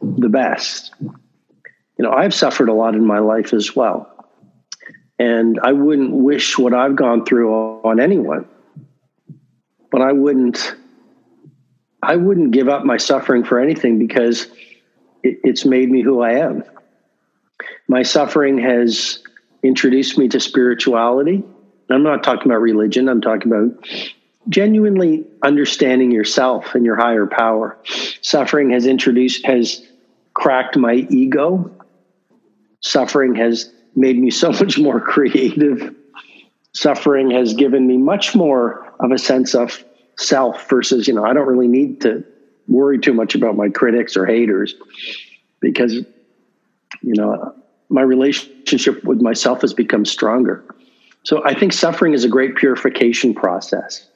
[0.00, 0.94] the best.
[1.00, 4.15] You know, I've suffered a lot in my life as well.
[5.18, 8.46] And I wouldn't wish what I've gone through on anyone.
[9.90, 10.74] But I wouldn't
[12.02, 14.46] I wouldn't give up my suffering for anything because
[15.22, 16.62] it, it's made me who I am.
[17.88, 19.20] My suffering has
[19.62, 21.42] introduced me to spirituality.
[21.90, 23.88] I'm not talking about religion, I'm talking about
[24.48, 27.78] genuinely understanding yourself and your higher power.
[28.20, 29.84] Suffering has introduced, has
[30.34, 31.70] cracked my ego.
[32.80, 35.94] Suffering has made me so much more creative.
[36.72, 39.82] Suffering has given me much more of a sense of
[40.18, 42.24] self versus, you know, I don't really need to
[42.68, 44.74] worry too much about my critics or haters
[45.60, 46.04] because, you
[47.02, 47.54] know,
[47.88, 50.64] my relationship with myself has become stronger.
[51.22, 54.06] So I think suffering is a great purification process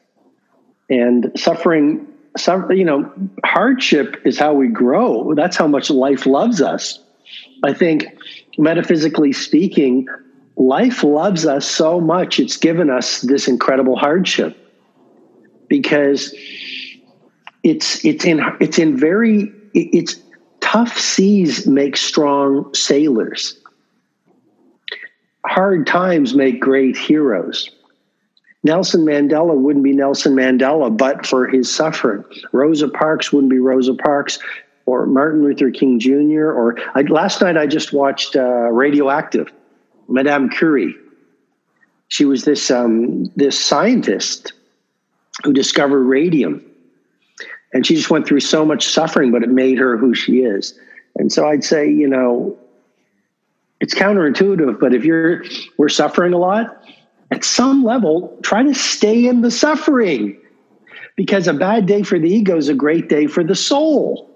[0.90, 2.06] and suffering
[2.70, 3.12] you know
[3.44, 7.00] hardship is how we grow that's how much life loves us
[7.64, 8.06] i think
[8.58, 10.06] metaphysically speaking
[10.56, 14.56] life loves us so much it's given us this incredible hardship
[15.68, 16.34] because
[17.62, 20.20] it's it's in it's in very it's
[20.60, 23.58] tough seas make strong sailors.
[25.46, 27.70] Hard times make great heroes.
[28.62, 32.24] Nelson Mandela wouldn't be Nelson Mandela but for his suffering.
[32.52, 34.38] Rosa Parks wouldn't be Rosa Parks
[34.86, 36.50] or Martin Luther King Jr.
[36.50, 39.52] Or I, last night I just watched uh, Radioactive,
[40.08, 40.94] Madame Curie.
[42.08, 44.52] She was this um, this scientist
[45.44, 46.64] who discovered radium,
[47.72, 50.78] and she just went through so much suffering, but it made her who she is.
[51.16, 52.58] And so I'd say, you know,
[53.80, 55.44] it's counterintuitive, but if you're
[55.76, 56.84] we're suffering a lot,
[57.30, 60.40] at some level, try to stay in the suffering
[61.16, 64.29] because a bad day for the ego is a great day for the soul.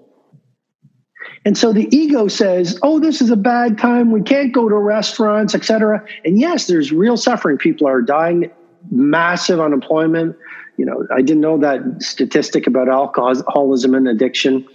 [1.45, 4.11] And so the ego says, "Oh, this is a bad time.
[4.11, 7.57] We can't go to restaurants, etc." And yes, there's real suffering.
[7.57, 8.49] People are dying,
[8.89, 10.35] massive unemployment.
[10.77, 14.65] You know, I didn't know that statistic about alcoholism and addiction.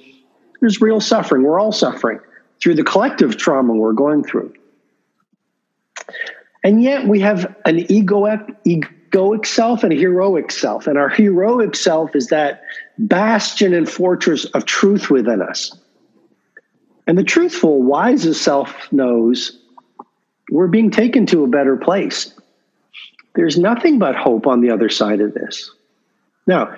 [0.61, 1.43] There's real suffering.
[1.43, 2.21] We're all suffering
[2.63, 4.53] through the collective trauma we're going through.
[6.63, 10.87] And yet we have an egoic, egoic self and a heroic self.
[10.87, 12.63] And our heroic self is that
[12.99, 15.75] bastion and fortress of truth within us.
[17.11, 19.59] And the truthful, wisest self knows
[20.49, 22.33] we're being taken to a better place.
[23.35, 25.73] There's nothing but hope on the other side of this.
[26.47, 26.73] Now,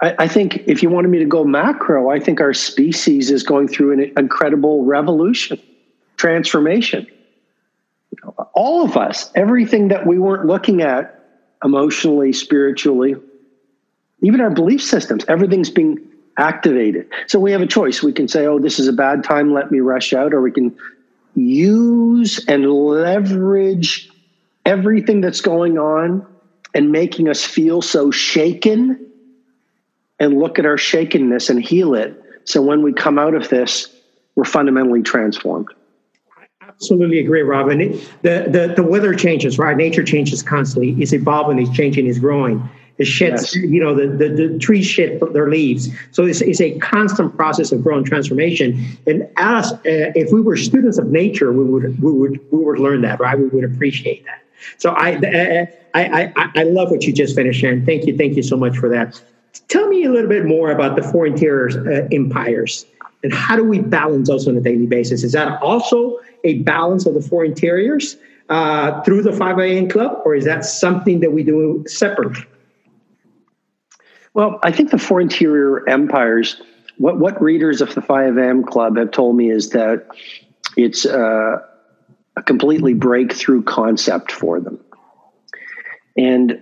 [0.00, 3.42] I, I, think if you wanted me to go macro, I think our species is
[3.42, 5.60] going through an incredible revolution,
[6.16, 7.06] transformation
[8.54, 11.22] all of us, everything that we weren't looking at
[11.62, 13.14] emotionally, spiritually,
[14.22, 15.98] even our belief systems, everything's being
[16.38, 17.08] activated.
[17.26, 18.02] So we have a choice.
[18.02, 20.52] We can say, oh, this is a bad time, let me rush out, or we
[20.52, 20.76] can
[21.34, 24.10] use and leverage
[24.64, 26.26] everything that's going on
[26.74, 29.10] and making us feel so shaken
[30.18, 32.22] and look at our shakenness and heal it.
[32.44, 33.94] So when we come out of this,
[34.34, 35.68] we're fundamentally transformed
[36.76, 37.78] absolutely agree, Robin.
[38.22, 39.76] The, the, the weather changes, right?
[39.76, 40.90] Nature changes constantly.
[41.02, 42.68] It's evolving, it's changing, it's growing.
[42.98, 43.64] It sheds, yes.
[43.64, 45.90] you know, the, the, the trees shed their leaves.
[46.12, 48.98] So it's, it's a constant process of growing transformation.
[49.06, 52.78] And as uh, if we were students of nature, we would we would we would
[52.78, 53.38] learn that, right?
[53.38, 54.42] We would appreciate that.
[54.78, 57.84] So I I, I, I love what you just finished, Sharon.
[57.84, 59.20] Thank you, thank you so much for that.
[59.68, 62.86] Tell me a little bit more about the four interior uh, empires
[63.26, 65.24] and how do we balance those on a daily basis?
[65.24, 68.16] Is that also a balance of the four interiors
[68.48, 72.44] uh, through the 5am club, or is that something that we do separately?
[74.36, 76.60] Well, I think the four interior empires,
[76.98, 80.06] what, what readers of the Five M club have told me is that
[80.76, 81.56] it's uh,
[82.36, 84.78] a completely breakthrough concept for them.
[86.18, 86.60] And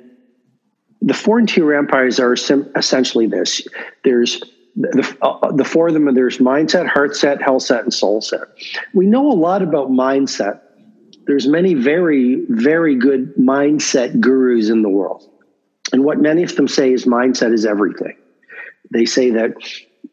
[1.02, 3.66] the four interior empires are sim- essentially this.
[4.04, 4.40] There's
[4.76, 8.42] the, uh, the four of them there's mindset heart set health set and soul set.
[8.92, 10.60] We know a lot about mindset.
[11.26, 15.28] There's many very very good mindset gurus in the world
[15.92, 18.16] and what many of them say is mindset is everything
[18.92, 19.54] they say that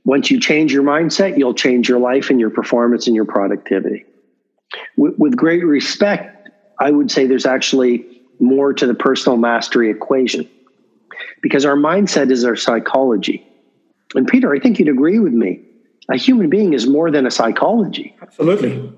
[0.06, 4.06] once you change your mindset you'll change your life and your performance and your productivity
[4.98, 6.50] with, with great respect
[6.80, 8.06] i would say there's actually
[8.40, 10.50] more to the personal mastery equation
[11.42, 13.48] because our mindset is our psychology
[14.16, 15.62] and Peter, I think you'd agree with me.
[16.10, 18.16] A human being is more than a psychology.
[18.22, 18.92] Absolutely.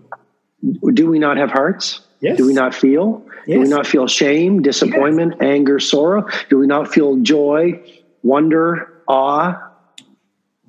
[0.94, 2.02] Do we not have hearts?
[2.22, 2.38] Yes.
[2.38, 3.26] Do we not feel?
[3.46, 3.56] Yes.
[3.56, 5.42] Do we not feel shame, disappointment, yes.
[5.42, 6.28] anger, sorrow?
[6.50, 7.82] Do we not feel joy,
[8.22, 9.60] wonder, awe,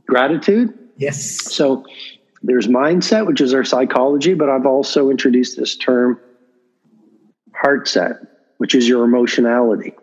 [0.06, 0.76] gratitude?
[0.96, 1.52] Yes.
[1.52, 1.84] So
[2.42, 6.20] there's mindset, which is our psychology, but I've also introduced this term
[7.54, 8.16] heart set,
[8.58, 9.94] which is your emotionality.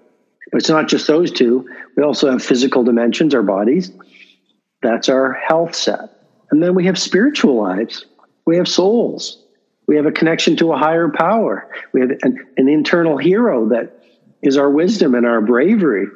[0.51, 1.69] But it's not just those two.
[1.95, 3.91] We also have physical dimensions, our bodies.
[4.82, 6.09] That's our health set.
[6.49, 8.05] And then we have spiritual lives.
[8.45, 9.41] We have souls.
[9.88, 11.69] We have a connection to a higher power.
[11.93, 14.01] We have an, an internal hero that
[14.41, 16.07] is our wisdom and our bravery.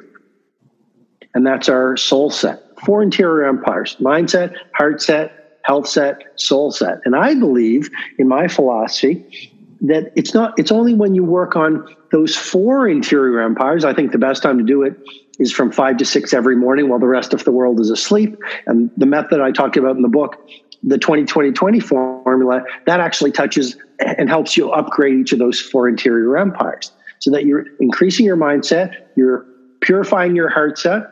[1.34, 2.62] And that's our soul set.
[2.84, 7.00] Four interior empires mindset, heart set, health set, soul set.
[7.04, 9.52] And I believe in my philosophy
[9.82, 13.84] that it's not, it's only when you work on those four interior empires.
[13.84, 14.96] I think the best time to do it
[15.38, 18.38] is from five to six every morning while the rest of the world is asleep.
[18.66, 20.48] And the method I talked about in the book,
[20.86, 25.60] the 20 20 20 formula, that actually touches and helps you upgrade each of those
[25.60, 29.44] four interior empires so that you're increasing your mindset, you're
[29.80, 31.02] purifying your heart set.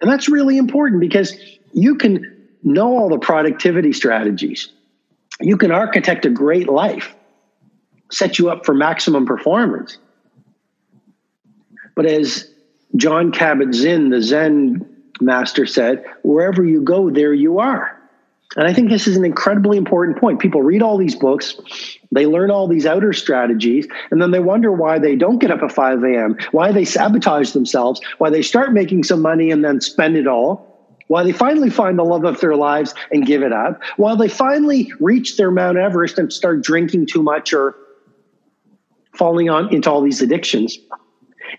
[0.00, 1.34] And that's really important because
[1.72, 4.70] you can know all the productivity strategies.
[5.40, 7.14] You can architect a great life,
[8.10, 9.98] set you up for maximum performance.
[11.96, 12.48] But as
[12.96, 14.86] John Kabat-Zinn, the Zen
[15.20, 17.99] master said, wherever you go, there you are.
[18.56, 20.40] And I think this is an incredibly important point.
[20.40, 21.54] People read all these books,
[22.10, 25.62] they learn all these outer strategies, and then they wonder why they don't get up
[25.62, 29.80] at 5 a.m., why they sabotage themselves, why they start making some money and then
[29.80, 33.52] spend it all, why they finally find the love of their lives and give it
[33.52, 37.76] up, while they finally reach their Mount Everest and start drinking too much or
[39.14, 40.76] falling on into all these addictions.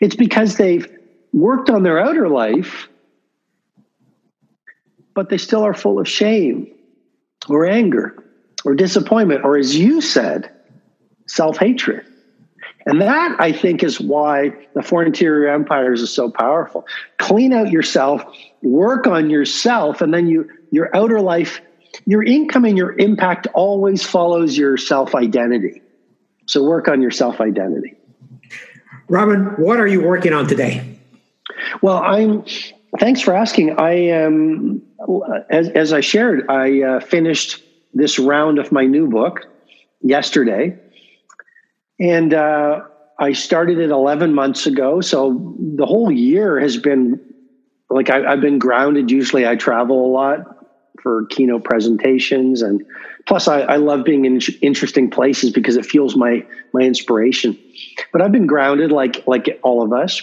[0.02, 0.90] It's because they've
[1.32, 2.90] worked on their outer life,
[5.14, 6.68] but they still are full of shame
[7.50, 8.16] or anger
[8.64, 10.52] or disappointment, or as you said,
[11.26, 12.06] self hatred.
[12.86, 16.86] And that, I think, is why the four interior empires is so powerful.
[17.20, 18.24] Clean out yourself,
[18.64, 21.62] work on yourself, and then you your outer life,
[22.06, 25.82] your income and your impact always follows your self identity.
[26.48, 27.96] So work on your self identity.
[29.08, 30.98] Robin, what are you working on today?
[31.82, 32.46] Well, I'm.
[33.00, 33.80] Thanks for asking.
[33.80, 34.82] I am,
[35.50, 37.64] as, as I shared, I uh, finished
[37.94, 39.46] this round of my new book
[40.02, 40.78] yesterday,
[42.00, 42.82] and uh,
[43.20, 45.00] I started it 11 months ago.
[45.00, 47.20] So the whole year has been
[47.90, 49.12] like I, I've been grounded.
[49.12, 50.40] Usually, I travel a lot
[51.02, 52.86] for keynote presentations and
[53.26, 57.58] plus I, I, love being in interesting places because it fuels my my inspiration
[58.12, 60.22] but i've been grounded like like all of us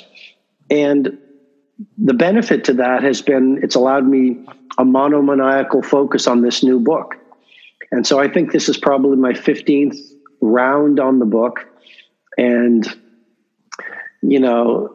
[0.71, 1.19] and
[1.97, 4.45] the benefit to that has been it's allowed me
[4.79, 7.17] a monomaniacal focus on this new book.
[7.91, 9.97] And so i think this is probably my 15th
[10.41, 11.67] round on the book.
[12.37, 12.87] And
[14.23, 14.95] you know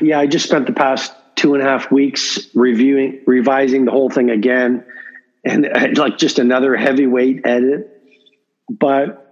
[0.00, 4.10] yeah i just spent the past two and a half weeks reviewing, revising the whole
[4.10, 4.84] thing again,
[5.44, 7.92] and like just another heavyweight edit.
[8.68, 9.25] But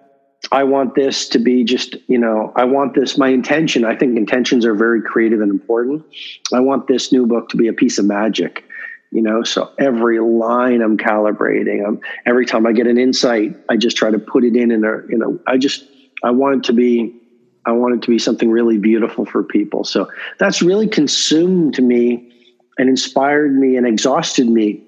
[0.52, 4.16] I want this to be just, you know, I want this, my intention, I think
[4.16, 6.04] intentions are very creative and important.
[6.52, 8.64] I want this new book to be a piece of magic,
[9.10, 13.76] you know, so every line I'm calibrating, I'm, every time I get an insight, I
[13.76, 15.84] just try to put it in in a, uh, you know, I just,
[16.22, 17.20] I want it to be
[17.66, 19.84] I want it to be something really beautiful for people.
[19.84, 22.30] So that's really consumed me
[22.78, 24.82] and inspired me and exhausted me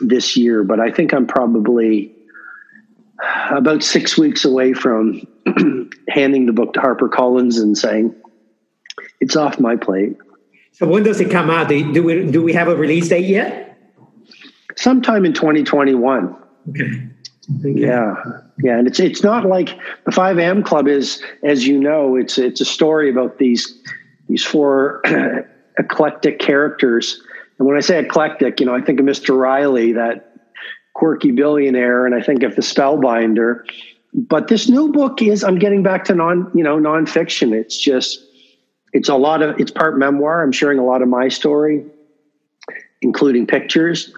[0.00, 0.62] this year.
[0.62, 2.14] But I think I'm probably
[3.50, 5.26] about six weeks away from
[6.08, 8.14] handing the book to HarperCollins and saying,
[9.20, 10.16] it's off my plate.
[10.72, 11.68] So when does it come out?
[11.68, 13.78] Do we, do we have a release date yet?
[14.76, 16.36] Sometime in 2021.
[16.70, 17.08] Okay.
[17.60, 18.14] Yeah,
[18.62, 22.38] yeah, and it's it's not like the Five M Club is, as you know, it's
[22.38, 23.82] it's a story about these
[24.28, 25.02] these four
[25.78, 27.20] eclectic characters.
[27.58, 29.36] And when I say eclectic, you know, I think of Mr.
[29.36, 30.31] Riley, that
[31.02, 33.64] quirky billionaire, and I think of the Spellbinder.
[34.14, 37.52] But this new book is I'm getting back to non you know nonfiction.
[37.52, 38.24] It's just
[38.92, 40.44] it's a lot of it's part memoir.
[40.44, 41.84] I'm sharing a lot of my story,
[43.00, 44.14] including pictures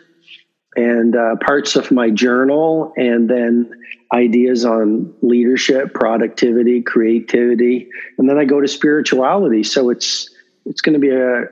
[0.76, 3.70] and uh, parts of my journal, and then
[4.12, 9.62] ideas on leadership, productivity, creativity, and then I go to spirituality.
[9.62, 10.28] So it's
[10.66, 11.44] it's going to be a,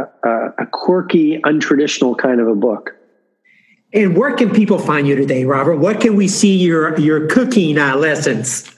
[0.00, 2.95] a, a quirky, untraditional kind of a book.
[3.96, 5.76] And where can people find you today, Robert?
[5.76, 8.70] What can we see your your cooking uh, lessons?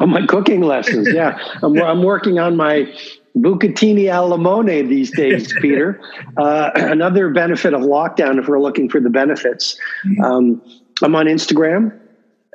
[0.00, 1.08] Oh, my cooking lessons.
[1.10, 2.92] Yeah, I'm, I'm working on my
[3.38, 5.98] bucatini al limone these days, Peter.
[6.36, 9.78] Uh, another benefit of lockdown, if we're looking for the benefits,
[10.22, 10.60] um,
[11.02, 11.98] I'm on Instagram.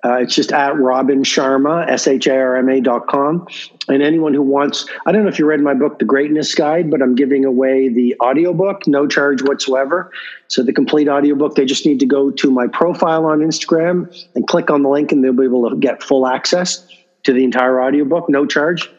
[0.04, 3.48] Uh, it's just at Robin Sharma, S H A R M A dot com.
[3.88, 6.90] And anyone who wants, I don't know if you read my book, The Greatness Guide,
[6.90, 10.12] but I'm giving away the audiobook, no charge whatsoever.
[10.48, 14.48] So the complete audiobook, they just need to go to my profile on Instagram and
[14.48, 16.88] click on the link, and they'll be able to get full access
[17.24, 18.90] to the entire audiobook, no charge.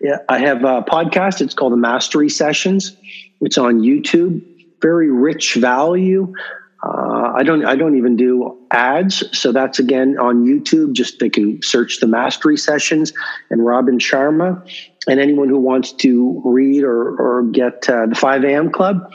[0.00, 1.40] Yeah, I have a podcast.
[1.40, 2.96] It's called the Mastery Sessions.
[3.40, 4.44] It's on YouTube.
[4.82, 6.34] Very rich value.
[6.82, 7.64] Uh, I don't.
[7.64, 9.22] I don't even do ads.
[9.38, 10.92] So that's again on YouTube.
[10.92, 13.12] Just they can search the Mastery Sessions
[13.50, 14.60] and Robin Sharma,
[15.06, 19.12] and anyone who wants to read or or get uh, the Five AM Club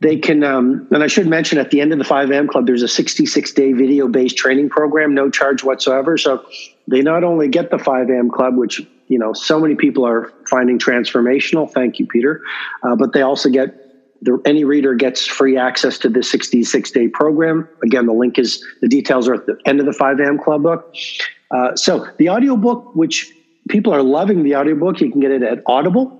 [0.00, 2.82] they can um, and i should mention at the end of the 5am club there's
[2.82, 6.44] a 66 day video based training program no charge whatsoever so
[6.86, 10.78] they not only get the 5am club which you know so many people are finding
[10.78, 12.42] transformational thank you peter
[12.82, 13.87] uh, but they also get
[14.22, 18.64] the, any reader gets free access to this 66 day program again the link is
[18.80, 20.94] the details are at the end of the 5am club book
[21.50, 23.32] uh, so the audiobook which
[23.68, 26.18] people are loving the audiobook you can get it at audible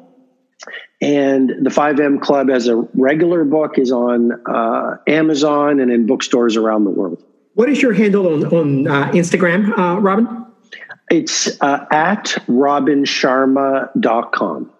[1.00, 6.56] and the 5M Club as a regular book is on uh, Amazon and in bookstores
[6.56, 7.22] around the world.
[7.54, 10.26] What is your handle on, on uh, Instagram, uh, Robin?
[11.10, 14.72] It's uh, at robinsharma.com.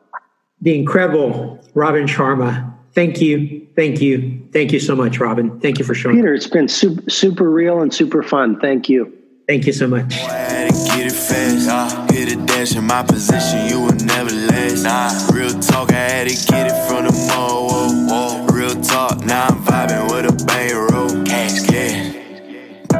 [0.61, 2.68] The incredible Robin Sharma.
[2.99, 3.69] Thank you.
[3.77, 4.43] Thank you.
[4.53, 5.61] Thank you so much, Robin.
[5.61, 6.17] Thank you for showing.
[6.17, 8.59] Peter, it's been super, super real and super fun.
[8.59, 9.13] Thank you.
[9.47, 10.09] Thank you so much.
[10.09, 14.83] Get it fast, hit a dash in my position, you will never last.
[14.83, 17.69] Nah, real talk, I had to get it from the mall.
[17.69, 18.47] Whoa, whoa.
[18.53, 20.88] Real talk, now I'm vibing with a bankroll.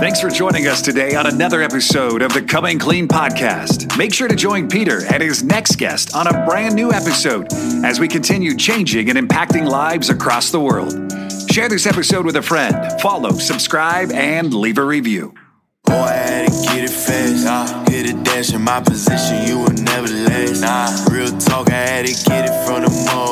[0.01, 3.99] Thanks for joining us today on another episode of the Coming Clean podcast.
[3.99, 7.53] Make sure to join Peter and his next guest on a brand new episode
[7.85, 10.93] as we continue changing and impacting lives across the world.
[11.51, 15.35] Share this episode with a friend, follow, subscribe, and leave a review.
[15.83, 17.47] Boy, I had to get it fast.
[17.49, 20.61] Uh, hit a dash in my position, you will never last.
[20.61, 23.29] Nah, real talk, I had to get it from the mall.